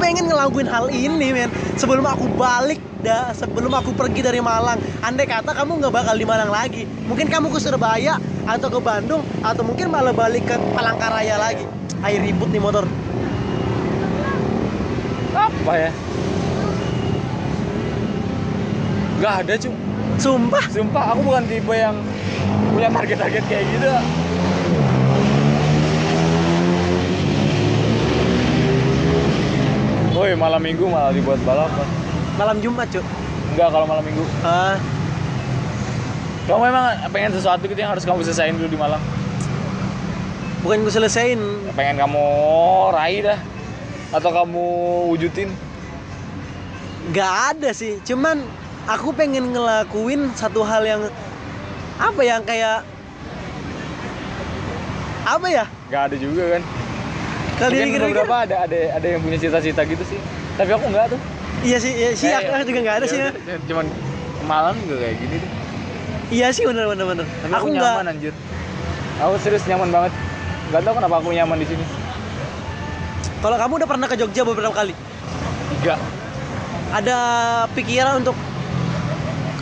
[0.00, 5.28] pengen ngelakuin hal ini men sebelum aku balik da, sebelum aku pergi dari Malang andai
[5.28, 8.16] kata kamu nggak bakal di Malang lagi mungkin kamu ke Surabaya
[8.48, 11.68] atau ke Bandung atau mungkin malah balik ke Palangkaraya lagi
[12.00, 12.88] air ribut nih motor
[15.30, 15.90] Apa ya?
[19.20, 19.74] Gak ada cum.
[20.16, 21.96] sumpah Sumpah aku bukan tipe yang
[22.72, 23.92] punya target-target kayak gitu.
[30.20, 31.88] Woi malam minggu malah dibuat balapan.
[32.36, 33.00] malam Jumat cuy
[33.50, 34.20] Enggak kalau malam minggu.
[34.44, 34.76] ah
[36.44, 39.00] Kamu memang pengen sesuatu gitu yang harus kamu selesaiin dulu di Malang.
[40.60, 41.40] bukan gue selesain
[41.72, 42.24] Pengen kamu
[42.92, 43.38] raih dah.
[44.12, 44.64] Atau kamu
[45.08, 45.48] wujudin.
[47.10, 48.44] nggak ada sih cuman
[48.84, 51.00] aku pengen ngelakuin satu hal yang
[51.96, 52.84] apa yang kayak
[55.24, 56.62] apa ya Gak ada juga kan.
[57.62, 60.18] Mungkin dipikir-pikir beberapa ada ada ada yang punya cita-cita gitu sih.
[60.56, 61.20] Tapi aku enggak tuh.
[61.60, 62.64] iya sih iya sih Ya, aku ya.
[62.64, 63.28] juga nggak ada Ya sih ya.
[63.30, 65.50] udah, Cuman ke Malang juga kayak gini deh.
[66.30, 68.32] iya sih bener bener bener Tapi aku aku, nggak nyaman anjir.
[69.20, 70.12] Aku serius nyaman banget.
[70.70, 71.84] Gak tau kenapa aku nyaman di sini.
[73.40, 74.92] kalau kamu udah pernah ke Jogja beberapa kali
[75.72, 75.96] Tiga.
[76.90, 77.16] ada
[77.72, 78.36] pikiran untuk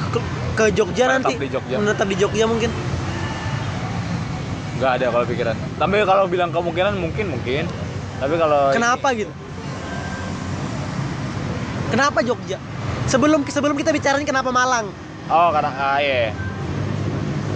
[0.08, 0.18] ke,
[0.54, 1.74] ke Jogja Menetap nanti di Jogja.
[1.76, 2.70] menetap di Jogja mungkin
[4.76, 5.56] Gak ada kalau pikiran.
[5.74, 7.66] Tapi kalau bilang kemungkinan mungkin mungkin.
[8.18, 9.32] Tapi kalau kenapa gitu
[11.88, 12.58] kenapa Jogja
[13.06, 14.90] sebelum sebelum kita bicarain kenapa Malang
[15.28, 16.32] Oh karena ah, iya.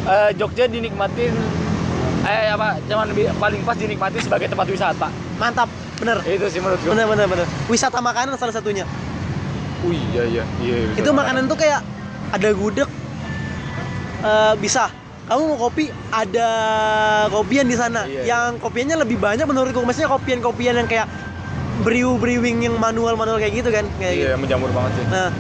[0.03, 1.33] Eh, Jogja dinikmatin
[2.23, 5.09] eh apa cuman paling pas dinikmatin sebagai tempat wisata.
[5.37, 5.67] mantap
[5.99, 6.91] bener Itu sih menurut gue.
[6.91, 8.87] bener bener bener wisata makanan salah satunya
[9.83, 10.45] Oh iya iya.
[10.63, 11.83] iya itu makanan tuh kayak
[12.31, 12.87] ada gudeg
[14.23, 14.87] eh, bisa
[15.33, 16.49] kamu mau kopi ada
[17.33, 18.23] kopian di sana Iya, iya.
[18.29, 21.09] yang kopiannya lebih banyak menurutku maksudnya kopian-kopian yang kayak
[21.81, 24.37] brew brewing yang manual manual kayak gitu kan kayak Iya gitu.
[24.39, 25.05] menjamur banget sih.
[25.09, 25.33] nah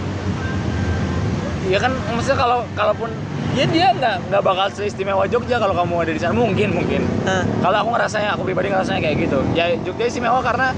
[1.63, 3.13] Iya kan maksudnya kalau kalaupun
[3.53, 7.05] ya dia nggak nggak bakal seistimewa Jogja kalau kamu ada di sana mungkin mungkin.
[7.23, 9.39] nah Kalau aku ngerasanya, aku pribadi ngerasanya kayak gitu.
[9.53, 10.75] Ya Jogja istimewa karena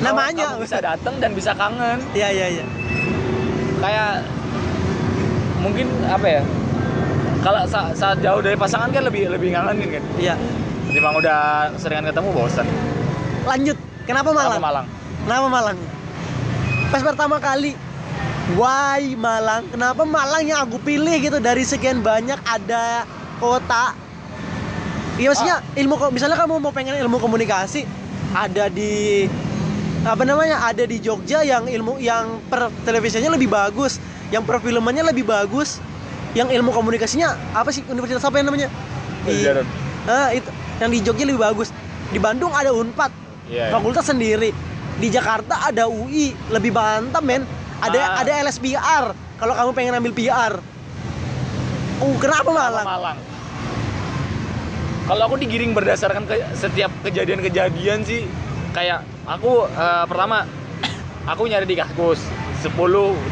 [0.00, 0.50] Namanya.
[0.50, 2.02] kamu, kamu bisa datang dan bisa kangen.
[2.10, 2.64] iya iya iya
[3.78, 4.26] Kayak
[5.56, 6.42] mungkin apa ya?
[7.46, 10.02] Kalau sa- saat jauh dari pasangan kan lebih lebih ngangenin kan.
[10.18, 10.34] iya.
[10.90, 12.66] Timbang udah seringan ketemu bosan.
[13.46, 13.78] lanjut.
[14.02, 14.86] Kenapa Malang Kenapa Malang?
[15.22, 15.76] kenapa Malang?
[16.90, 17.78] Pas pertama kali.
[18.54, 19.70] Why Malang?
[19.70, 21.38] Kenapa Malang yang aku pilih gitu?
[21.38, 23.06] Dari sekian banyak ada
[23.38, 23.94] kota.
[25.14, 27.86] Iya maksudnya ilmu ko- misalnya kamu mau pengen ilmu komunikasi
[28.34, 29.24] ada di
[30.02, 35.24] apa namanya ada di Jogja yang ilmu yang per televisinya lebih bagus yang perfilmannya lebih
[35.24, 35.78] bagus
[36.36, 37.80] yang ilmu komunikasinya apa sih?
[37.88, 38.68] Universitas apa yang namanya?
[39.24, 39.48] Di.
[40.04, 40.50] Ah, itu.
[40.78, 41.72] Yang di Jogja lebih bagus.
[42.12, 43.10] Di Bandung ada Unpad.
[43.48, 43.70] Iya.
[43.70, 43.72] iya.
[43.72, 44.52] fakultas sendiri.
[45.00, 47.48] Di Jakarta ada UI lebih mantap men.
[47.80, 48.20] Ada Ah.
[48.20, 50.56] ada LSPR kalau kamu pengen ambil PR
[52.00, 52.86] uh kenapa Malang?
[52.86, 53.18] Malang.
[55.06, 58.26] Kalau aku digiring berdasarkan ke, setiap kejadian-kejadian sih
[58.74, 60.44] kayak aku eh, pertama
[61.32, 62.20] aku nyari di Kaskus
[62.60, 62.72] 10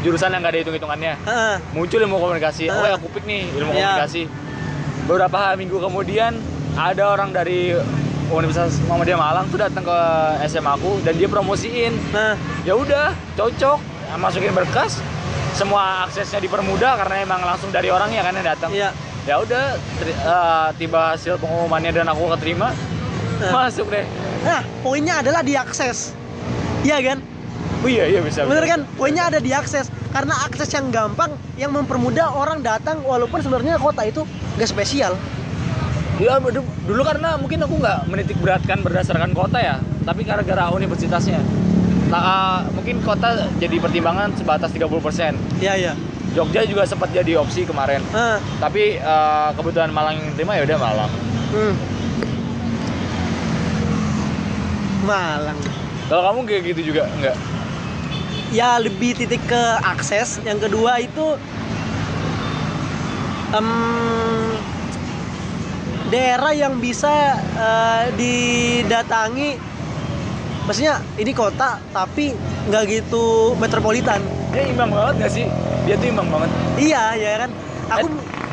[0.01, 1.13] jurusan yang gak ada hitung-hitungannya.
[1.19, 1.55] Heeh.
[1.71, 2.67] Muncul ilmu komunikasi.
[2.67, 2.89] Oh Ah.
[2.89, 3.97] ya aku pick nih ilmu Iya.
[3.97, 4.21] komunikasi.
[5.05, 6.33] Beberapa minggu kemudian
[6.73, 7.73] ada orang dari
[8.25, 9.97] Universitas Muhammadiyah Malang tuh datang ke
[10.45, 11.93] SMA aku dan dia promosiin.
[12.09, 13.79] nah Ya udah, cocok.
[14.15, 14.97] Masukin berkas.
[15.53, 18.91] Semua aksesnya dipermudah karena emang langsung dari orangnya kan yang datang iya
[19.25, 19.73] ya udah
[20.03, 22.69] eh, tiba hasil pengumumannya dan aku keterima
[23.49, 24.05] masuk deh
[24.43, 26.13] nah poinnya adalah diakses
[26.83, 27.34] iya kan oh
[27.93, 28.81] iya iya bisa bener kan?
[28.97, 34.23] Poinnya ada diakses karena akses yang gampang yang mempermudah orang datang walaupun sebenarnya kota itu
[34.57, 35.13] gak spesial.
[36.15, 39.75] Ya dulu, karena mungkin aku nggak menitik beratkan berdasarkan kota ya
[40.07, 41.43] tapi gara-gara universitasnya.
[42.07, 45.93] Nah, mungkin kota jadi pertimbangan sebatas 30% iya iya.
[46.31, 47.99] Jogja juga sempat jadi opsi kemarin.
[48.15, 51.11] Ah, tapi eh, kebetulan Malang yang terima ya udah Malang.
[51.51, 51.75] Hmm.
[55.03, 55.59] Malang.
[56.07, 57.35] Kalau kamu kayak gitu juga enggak
[58.53, 60.41] ya lebih titik ke akses.
[60.45, 61.37] Yang kedua itu
[63.55, 63.69] em,
[66.09, 69.57] daerah yang bisa eh, didatangi.
[70.65, 72.33] Maksudnya ini kota tapi
[72.69, 74.17] nggak gitu metropolitan.
[74.49, 75.45] Dia imbang banget gak sih?
[75.85, 76.49] Dia tuh imbang banget.
[76.81, 77.51] Iya ya kan?
[77.93, 78.05] Aku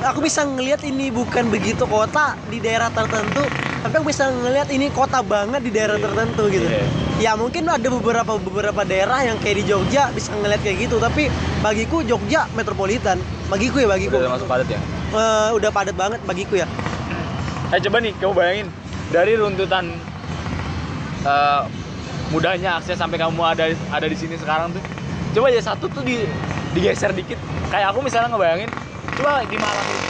[0.04, 3.48] aku bisa ngelihat ini bukan begitu kota di daerah tertentu
[3.82, 6.04] tapi aku bisa ngelihat ini kota banget di daerah Iya.
[6.06, 6.86] tertentu gitu Iya.
[7.18, 11.26] ya mungkin ada beberapa beberapa daerah yang kayak di Jogja bisa ngelihat kayak gitu tapi
[11.58, 13.18] bagiku Jogja metropolitan
[13.50, 14.80] bagiku ya bagiku udah masuk padat ya
[15.12, 16.64] Eh, udah padat banget bagiku ya
[17.68, 18.68] Eh coba nih kamu bayangin
[19.08, 19.92] dari runtutan
[21.22, 21.62] eh,
[22.28, 24.80] mudahnya akses sampai kamu ada ada di sini sekarang tuh.
[25.32, 26.24] Coba aja satu tuh di
[26.72, 27.36] digeser dikit.
[27.68, 28.68] Kayak aku misalnya ngebayangin,
[29.16, 30.00] coba di Malang tuh.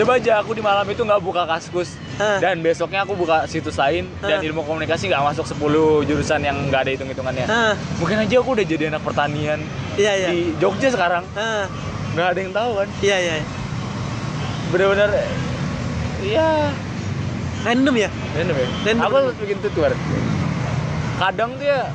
[0.00, 2.00] Coba aja aku di malam itu nggak buka kaskus.
[2.16, 2.36] Hah.
[2.36, 4.44] dan besoknya aku buka situs lain dan Hah.
[4.44, 7.44] ilmu komunikasi nggak masuk 10 jurusan yang nggak ada hitung-hitungannya.
[7.48, 9.60] Nah, Mungkin aja aku udah jadi anak pertanian
[10.00, 10.28] iya iya.
[10.32, 11.24] di Jogja sekarang.
[12.16, 12.88] Nggak ada yang tahu kan?
[13.04, 13.32] Iya iya.
[14.72, 15.10] Bener-bener
[16.24, 16.48] iya.
[17.60, 18.08] Random ya?
[18.36, 18.68] Random ya?
[18.88, 19.04] Random.
[19.04, 19.92] aku bikin tutur
[21.20, 21.92] kadang tuh ya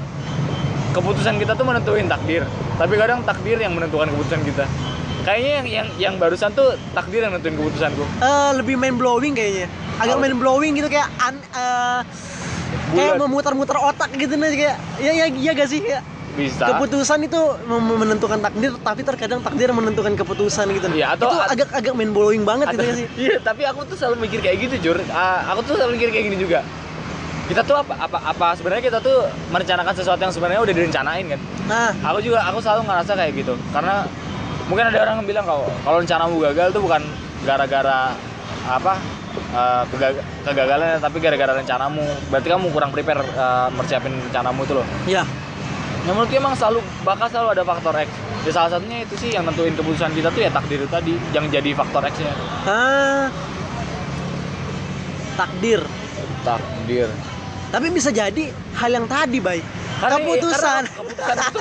[0.94, 2.46] keputusan kita tuh menentuin takdir.
[2.78, 4.70] Tapi kadang takdir yang menentukan keputusan kita
[5.26, 8.06] kayaknya yang yang yang barusan tuh takdir yang nentuin keputusanku.
[8.22, 9.68] Eh, lebih main blowing kayaknya.
[9.98, 12.00] Agak main blowing gitu kayak an, eh,
[12.94, 16.04] kayak memutar-mutar otak gitu nih kayak ya ya iya gak sih Kayak
[16.36, 16.64] bisa.
[16.68, 20.88] keputusan itu menentukan takdir tapi terkadang takdir menentukan keputusan gitu.
[20.94, 23.08] Iya, atau- itu agak agak main blowing banget gitu gak sih?
[23.26, 24.98] Iya tapi aku tuh selalu mikir kayak gitu jur.
[25.10, 26.60] Ah, aku tuh selalu mikir kayak gini juga.
[27.46, 31.40] Kita tuh apa apa apa sebenarnya kita tuh merencanakan sesuatu yang sebenarnya udah direncanain kan?
[31.70, 31.92] Nah.
[32.04, 33.54] Aku juga aku selalu ngerasa kayak gitu.
[33.70, 33.96] Karena
[34.66, 37.02] mungkin ada orang yang bilang kalau kalau rencanamu gagal tuh bukan
[37.46, 38.18] gara-gara
[38.66, 38.94] apa
[39.94, 42.06] kega- kegagalan tapi gara-gara rencanamu.
[42.34, 44.88] Berarti kamu kurang prepare eh, mersiapin rencanamu itu loh.
[45.06, 45.24] Ya
[46.06, 48.10] yang menurutku emang selalu bakal selalu ada faktor X.
[48.46, 51.70] Ya salah satunya itu sih yang nentuin keputusan kita tuh ya takdir tadi yang jadi
[51.74, 52.34] faktor X nya
[52.70, 53.26] ah
[55.34, 55.82] takdir.
[56.46, 57.10] Takdir.
[57.74, 60.82] Tapi bisa jadi hal yang tadi baik Karena- keputusan.
[60.84, 61.60] karena keputusan itu.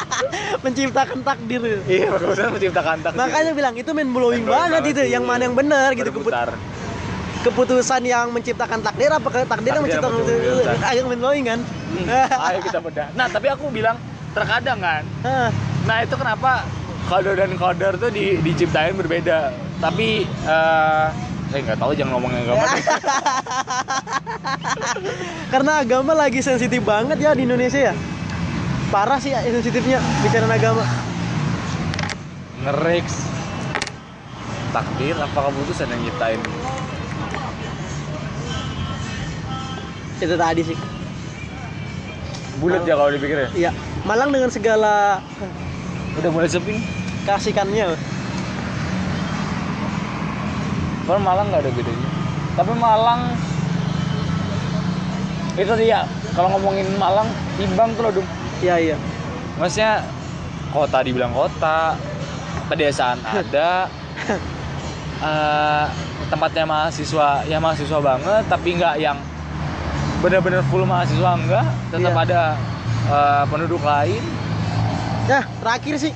[0.64, 1.62] Menciptakan takdir.
[1.84, 3.20] Iya keputusan menciptakan takdir.
[3.20, 5.02] Makanya bilang itu main blowing banget itu.
[5.08, 6.10] yang mana yang benar gitu.
[6.10, 6.50] Keput- berputar.
[7.40, 9.24] Keputusan yang menciptakan takdir apa?
[9.24, 10.76] Takdir yang Takdir yang menciptakan menciptakan.
[10.84, 11.60] agak main blowing kan?
[11.62, 12.06] Hmm,
[12.46, 13.08] ayo kita bedah.
[13.12, 13.96] Nah tapi aku bilang
[14.30, 15.48] terkadang kan Ah,
[15.82, 16.62] Nah itu kenapa
[17.06, 19.50] kode dan koder tuh di, diciptain berbeda.
[19.80, 21.06] Tapi eh
[21.50, 22.62] saya nggak tahu jangan ngomong agama.
[25.52, 27.94] karena agama lagi sensitif banget ya di Indonesia ya
[28.94, 30.86] parah sih ya sensitifnya bicara agama
[32.60, 33.06] Ngerix
[34.70, 36.40] takdir apa keputusan yang nyiptain?
[40.20, 40.76] itu tadi sih
[42.60, 43.48] Bulat ya kalau dipikir ya.
[43.56, 43.70] iya
[44.04, 45.24] Malang dengan segala
[46.20, 46.76] Udah mulai sepi.
[47.24, 47.96] kasihkannya
[51.10, 52.08] Kalau Malang nggak ada bedanya.
[52.54, 53.20] Tapi Malang
[55.58, 56.06] itu dia.
[56.38, 57.26] Kalau ngomongin Malang,
[57.58, 58.26] timbang tuh loh, Dum.
[58.62, 58.96] iya iya
[59.58, 60.06] Maksudnya
[60.70, 61.98] kota dibilang kota,
[62.70, 63.90] pedesaan ada,
[65.18, 65.84] eh,
[66.30, 69.18] tempatnya mahasiswa ya mahasiswa banget, tapi nggak yang
[70.22, 72.22] bener-bener full mahasiswa enggak, tetap Iya.
[72.22, 72.42] ada
[73.10, 74.22] eh, penduduk lain
[75.26, 76.14] Nah, terakhir sih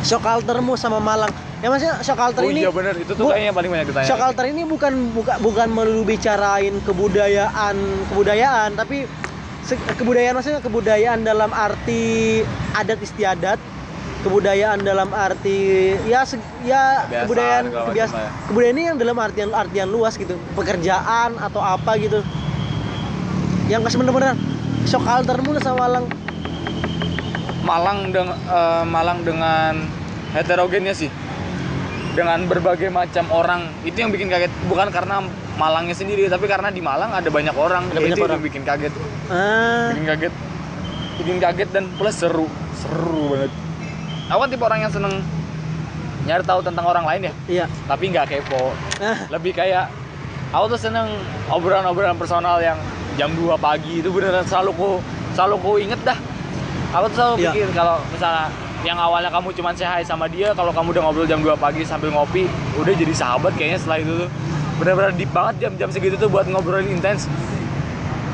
[0.00, 1.34] shock culture-mu sama Malang.
[1.60, 2.96] Ya maksudnya shock culture oh ini iya bener.
[2.96, 4.06] Itu tuh kayaknya paling banyak ditanya.
[4.08, 7.76] Shock culture ini bukan buka, bukan melulu bicarain kebudayaan
[8.08, 9.04] kebudayaan tapi
[9.92, 12.40] kebudayaan maksudnya kebudayaan dalam arti
[12.72, 13.60] adat istiadat
[14.20, 15.56] kebudayaan dalam arti
[16.04, 18.30] ya se- ya Kebiasaan, kebudayaan segala macam kebias lah ya.
[18.48, 20.34] kebudayaan ini yang dalam artian artian luas gitu.
[20.52, 22.24] Pekerjaan atau apa gitu.
[23.68, 24.32] Yang bener-bener
[24.82, 26.04] shock culture mulu sama Malang.
[27.60, 28.36] Malang dengan
[28.82, 29.72] Malang dengan
[30.32, 31.12] heterogennya sih
[32.14, 33.70] dengan berbagai macam orang.
[33.86, 34.52] Itu yang bikin kaget.
[34.66, 35.22] Bukan karena
[35.60, 37.84] Malangnya sendiri tapi karena di Malang ada banyak orang.
[37.92, 38.40] Ada banyak itu orang.
[38.40, 38.92] yang bikin kaget.
[39.28, 39.92] Ah.
[39.92, 40.34] Bikin kaget.
[41.20, 42.48] Bikin kaget dan plus seru.
[42.80, 43.52] Seru banget.
[44.32, 45.20] Aku kan tipe orang yang seneng
[46.24, 47.32] nyari tahu tentang orang lain ya.
[47.44, 47.66] Iya.
[47.84, 48.72] Tapi nggak kepo.
[49.04, 49.28] Ah.
[49.28, 49.92] Lebih kayak
[50.48, 51.12] aku tuh seneng
[51.52, 52.80] obrolan-obrolan personal yang
[53.20, 54.88] jam 2 pagi itu beneran selalu ku
[55.36, 56.16] selalu ku inget dah.
[56.96, 57.50] Aku tuh selalu Iya.
[57.52, 58.48] pikir kalau misalnya
[58.80, 61.84] yang awalnya kamu cuma say hi sama dia kalau kamu udah ngobrol jam 2 pagi
[61.84, 64.28] sambil ngopi udah jadi sahabat kayaknya setelah itu tuh.
[64.76, 67.28] Bener-bener deep banget jam-jam segitu tuh buat ngobrolin intens.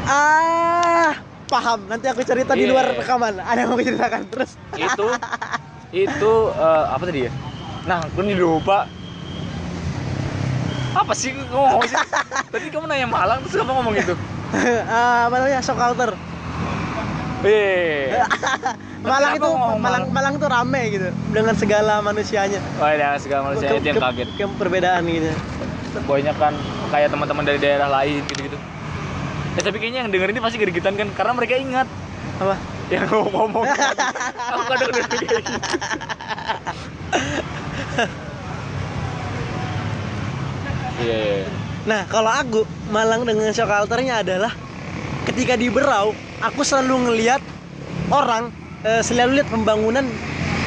[0.07, 1.87] Ah paham.
[1.87, 2.71] Nanti aku cerita di Iya.
[2.71, 3.35] luar rekaman.
[3.37, 4.51] Ada yang mau ceritakan terus.
[4.73, 5.07] Itu
[6.07, 7.31] itu eh, apa tadi ya?
[7.85, 8.87] Nah aku nih lupa.
[10.95, 11.99] Apa sih kamu ngomong sih?
[12.55, 14.17] Tadi kamu nanya Malang terus kamu ngomong gitu
[14.89, 15.61] Ah, apa namanya?
[15.61, 16.17] Shock culture
[19.07, 23.87] Malang itu Malang Malang tuh rame gitu dengan segala manusianya Oh ya segala manusia itu
[23.87, 24.29] yang kaget.
[24.35, 25.31] ke perbedaan gitu
[26.07, 26.53] Banyak kan
[26.93, 28.57] kayak teman-teman dari daerah lain gitu-gitu.
[29.57, 31.89] Eh tapi kayaknya yang denger ini pasti gergitan kan karena mereka ingat
[32.37, 32.57] apa
[32.93, 33.65] yang ngomong-ngomong.
[34.53, 35.61] Aku kadang denger kayak gitu.
[40.97, 41.17] Iya.
[41.17, 41.49] iya, iya.
[41.85, 44.53] nah kalau aku Malang dengan shock culture-nya adalah
[45.29, 47.41] ketika di Berau aku selalu ngelihat
[48.13, 48.53] orang
[48.85, 50.05] eh, selalu lihat pembangunan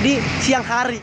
[0.02, 1.00] di siang hari.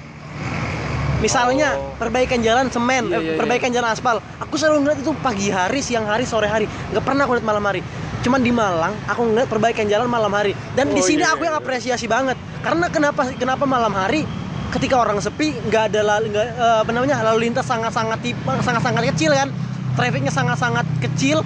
[1.17, 1.97] Misalnya Oh.
[1.97, 3.39] perbaikan jalan semen Iya, eh, iya, iya.
[3.41, 4.21] perbaikan jalan aspal.
[4.37, 6.69] Aku selalu ngeliat itu pagi hari siang hari sore hari.
[6.93, 7.81] Nggak pernah aku lihat malam hari.
[8.21, 10.53] Cuman di Malang aku ngeliat perbaikan jalan malam hari.
[10.77, 11.63] Dan di Oh, sini iya, aku yang iya.
[11.65, 12.37] apresiasi banget.
[12.61, 14.29] Karena kenapa kenapa malam hari
[14.77, 18.21] ketika orang sepi nggak ada lalu nggak eh, apa namanya lalu lintas sangat sangat
[18.61, 19.49] sangat sangat kecil kan?
[19.97, 21.41] Trafiknya sangat sangat kecil.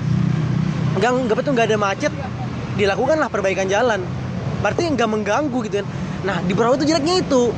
[0.99, 2.11] Nggak nggak betul nggak ada macet
[2.81, 4.01] dilakukanlah perbaikan jalan
[4.59, 5.87] berarti nggak mengganggu gitu kan
[6.23, 7.53] nah di Berau itu jeleknya itu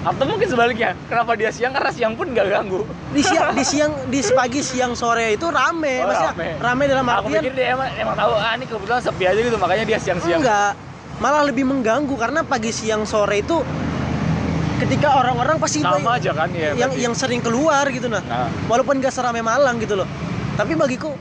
[0.00, 0.96] Atau mungkin sebaliknya.
[1.04, 2.88] Kenapa dia siang karena siang pun nggak ganggu.
[3.12, 6.48] di siang di siang di pagi siang sore itu rame Oh, maksudnya rame.
[6.56, 9.58] rame, dalam Aku artian pikir dia emang, emang tahu ah ini kebetulan sepi aja gitu
[9.60, 10.40] makanya dia siang-siang.
[10.40, 10.72] enggak
[11.20, 13.60] malah lebih mengganggu karena pagi siang sore itu
[14.80, 16.72] ketika orang-orang pasti Sama aja kan ya.
[16.72, 17.04] yang berarti.
[17.04, 20.08] yang sering keluar gitu nah Nah, walaupun gak seramai Malang gitu loh
[20.56, 21.12] tapi bagiku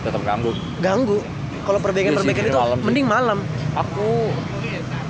[0.00, 0.52] tetap ganggu.
[0.78, 1.24] ganggu
[1.70, 2.84] kalau perbaikan-perbaikan Iya sih, itu malam sih.
[2.84, 3.38] mending malam
[3.78, 4.08] Aku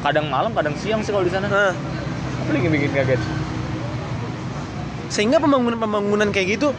[0.01, 1.49] kadang malam kadang siang sih kalau di sana.
[1.49, 3.21] nah Apa lagi bikin kaget?
[5.11, 6.71] sehingga pembangunan-pembangunan kayak gitu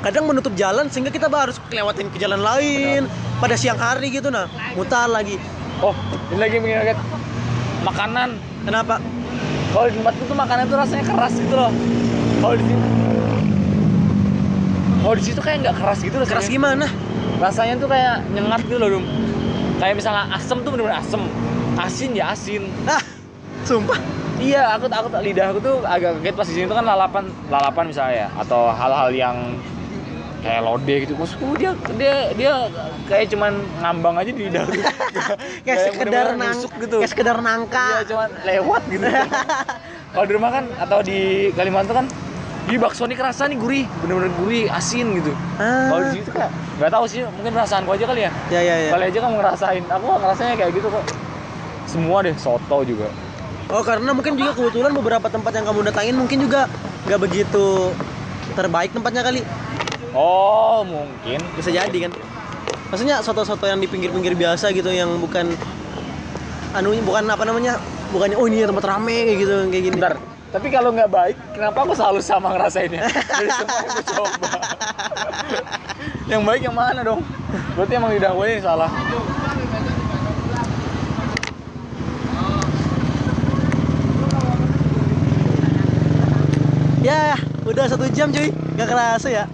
[0.00, 3.04] kadang menutup jalan sehingga kita harus lewatin ke jalan lain
[3.36, 5.36] pada siang hari gitu nah mutar lagi
[5.80, 5.92] Oh,
[6.28, 6.98] ini lagi bikin kaget.
[7.80, 8.36] Makanan.
[8.62, 9.00] kenapa
[9.70, 11.72] Kalau di tempatku tuh makanan tuh rasanya keras gitu loh.
[12.38, 12.82] Kalau di sini
[15.00, 16.26] Kalau di situ kayak nggak keras gitu loh.
[16.26, 16.84] keras gimana
[17.40, 19.04] Rasanya tuh kayak nyengat gitu loh, Dum.
[19.80, 21.22] Kayak misalnya asem tuh bener-bener asem.
[21.80, 22.68] Asin ya asin.
[22.84, 23.00] ah
[23.64, 23.96] sumpah
[24.40, 27.84] Iya, aku aku lidah aku tuh agak kaget pas di sini tuh kan lalapan lalapan
[27.92, 29.36] misalnya ya atau hal-hal yang
[30.40, 31.12] kayak lode gitu.
[31.12, 32.52] Maksudku dia dia dia
[33.04, 33.52] kayak cuman
[33.84, 34.80] ngambang aja di lidah tuh.
[35.68, 36.96] kayak sekedar nang gitu.
[37.04, 39.04] kayak sekedar nangka Iya, cuman lewat gitu.
[40.16, 41.20] Kalau di rumah kan atau di
[41.52, 42.06] Kalimantan kan
[42.64, 45.36] di bakso ini kerasa nih gurih, bener-bener gurih, asin gitu.
[45.60, 45.92] ah.
[45.92, 48.30] Kalau di situ kayak nggak tahu sih, mungkin perasaanku aja kali ya.
[48.48, 51.04] ya ya ya Kali aja kamu ngerasain, aku ngerasanya kayak gitu kok.
[51.84, 53.12] Semua deh, soto juga.
[53.68, 56.66] oh karena mungkin juga kebetulan beberapa tempat yang kamu datangin mungkin juga
[57.06, 57.94] nggak begitu
[58.52, 59.46] terbaik tempatnya kali
[60.10, 61.38] Oh, mungkin.
[61.54, 62.10] bisa jadi kan
[62.90, 65.54] maksudnya soto-soto yang di pinggir-pinggir biasa gitu yang bukan
[66.74, 67.78] anu bukan apa namanya
[68.10, 70.14] bukannya oh ini tempat rame kayak gitu kayak gini Bentar,
[70.50, 73.06] tapi kalau nggak baik, kenapa aku selalu sama ngerasainnya?
[73.30, 74.48] Dari semua yang aku coba.
[76.26, 77.22] yang baik yang mana dong?
[77.78, 78.90] Berarti emang lidah gue yang salah.
[87.00, 87.32] ya
[87.64, 89.44] udah satu jam cuy nggak kerasa ya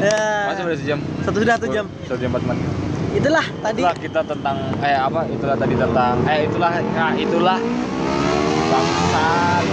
[0.00, 0.98] ya Masih udah sejam.
[1.22, 2.66] satu sudah satu jam Satu jam empat menit.
[3.12, 5.20] itulah tadi Itulah kita tentang eh apa?
[5.28, 7.58] Itulah tadi tentang eh itulah nah itulah
[8.72, 9.64] bangsat.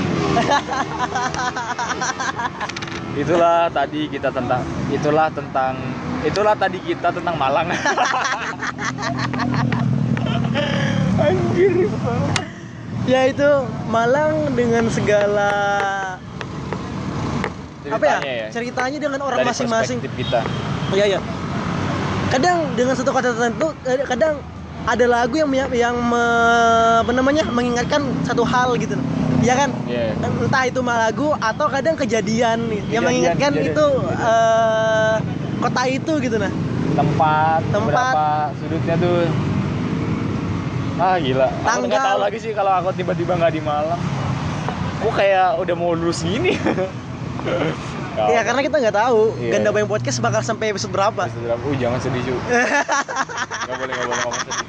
[3.19, 5.75] itulah tadi kita tentang itulah tentang
[6.23, 7.67] itulah tadi kita tentang Malang.
[11.19, 11.71] Anjir.
[13.03, 13.49] ya itu
[13.91, 15.51] Malang dengan segala
[17.89, 20.43] apa ya, Ceritanya ceritanya dengan orang masing-masing kita.
[20.93, 21.19] Iya iya.
[22.29, 24.37] Kadang dengan satu kata tertentu, eh, kadang
[24.89, 28.97] ada lagu yang yang me- apa namanya mengingatkan satu hal gitu.
[29.39, 29.69] Iya kan?
[29.85, 30.17] Iya.
[30.19, 34.27] Entah itu mah lagu atau kadang kejadian, nih, yang Kejadian, mengingatkan kejadian, itu kejadian.
[34.27, 35.15] eh,
[35.59, 36.51] kota itu gitu nah.
[36.89, 38.13] Tempat, Tempat.
[38.57, 39.29] sudutnya tuh.
[40.99, 41.47] Ah gila.
[41.47, 42.03] Aku nggak Tanggal.
[42.09, 44.01] tahu lagi sih kalau aku tiba-tiba nggak di Malang.
[44.99, 46.57] Aku kayak udah mau lulus gini.
[48.11, 49.51] Iya karena kita nggak tahu Iya.
[49.53, 51.23] Ganda Bayang Podcast bakal sampai episode berapa.
[51.25, 51.61] Episode berapa?
[51.61, 52.35] Uh, jangan sedih cu.
[53.69, 54.65] Gak boleh, gak boleh ngomong sedih.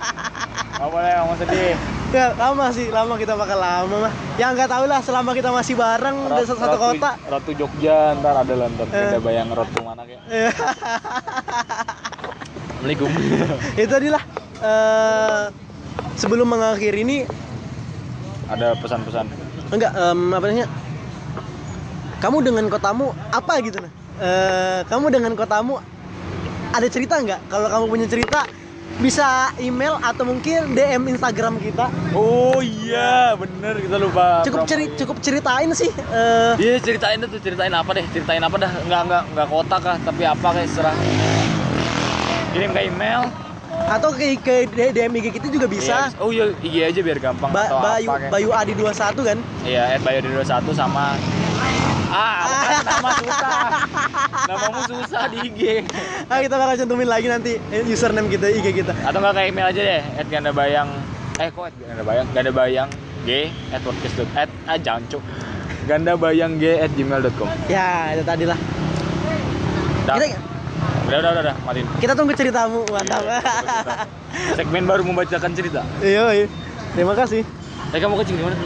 [0.71, 1.73] Gak boleh ngomong sedih.
[2.11, 4.13] Ya, lama sih, lama kita bakal lama mah.
[4.35, 7.11] Yang nggak tahu lah selama kita masih bareng di satu, satu Ratu- kota.
[7.23, 8.87] Ratu Jogja ntar ada lah ntar.
[8.89, 9.09] Eh.
[9.09, 10.21] Ada bayang Ratu mana kayak.
[10.27, 10.51] Eh,
[12.71, 13.11] Assalamualaikum.
[13.81, 14.23] itu tadi lah.
[14.61, 15.43] Eh,
[16.17, 17.17] sebelum mengakhiri ini
[18.47, 19.27] ada pesan-pesan.
[19.71, 20.67] enggak em, apa namanya
[22.21, 23.93] kamu dengan kotamu apa gitu nah?
[24.21, 25.81] Eh, kamu dengan kotamu
[26.71, 27.41] ada cerita nggak?
[27.49, 28.41] Kalau kamu punya cerita
[29.01, 31.89] bisa email atau mungkin DM Instagram kita.
[32.13, 34.45] Oh iya, bener kita lupa.
[34.45, 38.73] cukup ceri cukup ceritain sih eh, Iya ceritain tuh ceritain apa deh ceritain apa dah.
[38.85, 40.97] Nggak nggak nggak kota kah tapi apa kayak serah.
[42.53, 43.25] Kirim ke email.
[43.89, 46.13] Atau ke, ke DM IG kita juga bisa.
[46.13, 48.31] Iya, oh iya IG aja biar gampang Ba- atau Bayu apa kayak.
[48.37, 49.39] Bayu Adi 21 kan?
[49.65, 51.17] Iya at Bayu 21 sama
[52.11, 52.43] ah
[52.83, 53.53] nama susah.
[54.51, 55.61] Namamu susah di IG
[56.27, 58.93] ah, kita bakal cantumin lagi nanti eh, username kita IG kita.
[59.07, 60.91] Atau nggak ke email aja deh at ganda bayang.
[61.39, 62.27] Eh kok at ganda bayang?
[62.35, 62.89] Ganda bayang
[63.25, 65.23] g at podcast at ah jangan cuk
[65.85, 68.59] ganda bayang g at gmail.com ya itu tadi lah.
[70.11, 71.87] Kita, udah udah udah, udah matiin.
[72.03, 73.23] Kita tunggu ceritamu mantap.
[73.23, 73.95] Iya, tunggu cerita.
[74.59, 75.81] segmen baru membacakan cerita.
[76.01, 76.47] Iya iya
[76.95, 77.43] terima kasih.
[77.91, 78.57] Eh kamu kecil di mana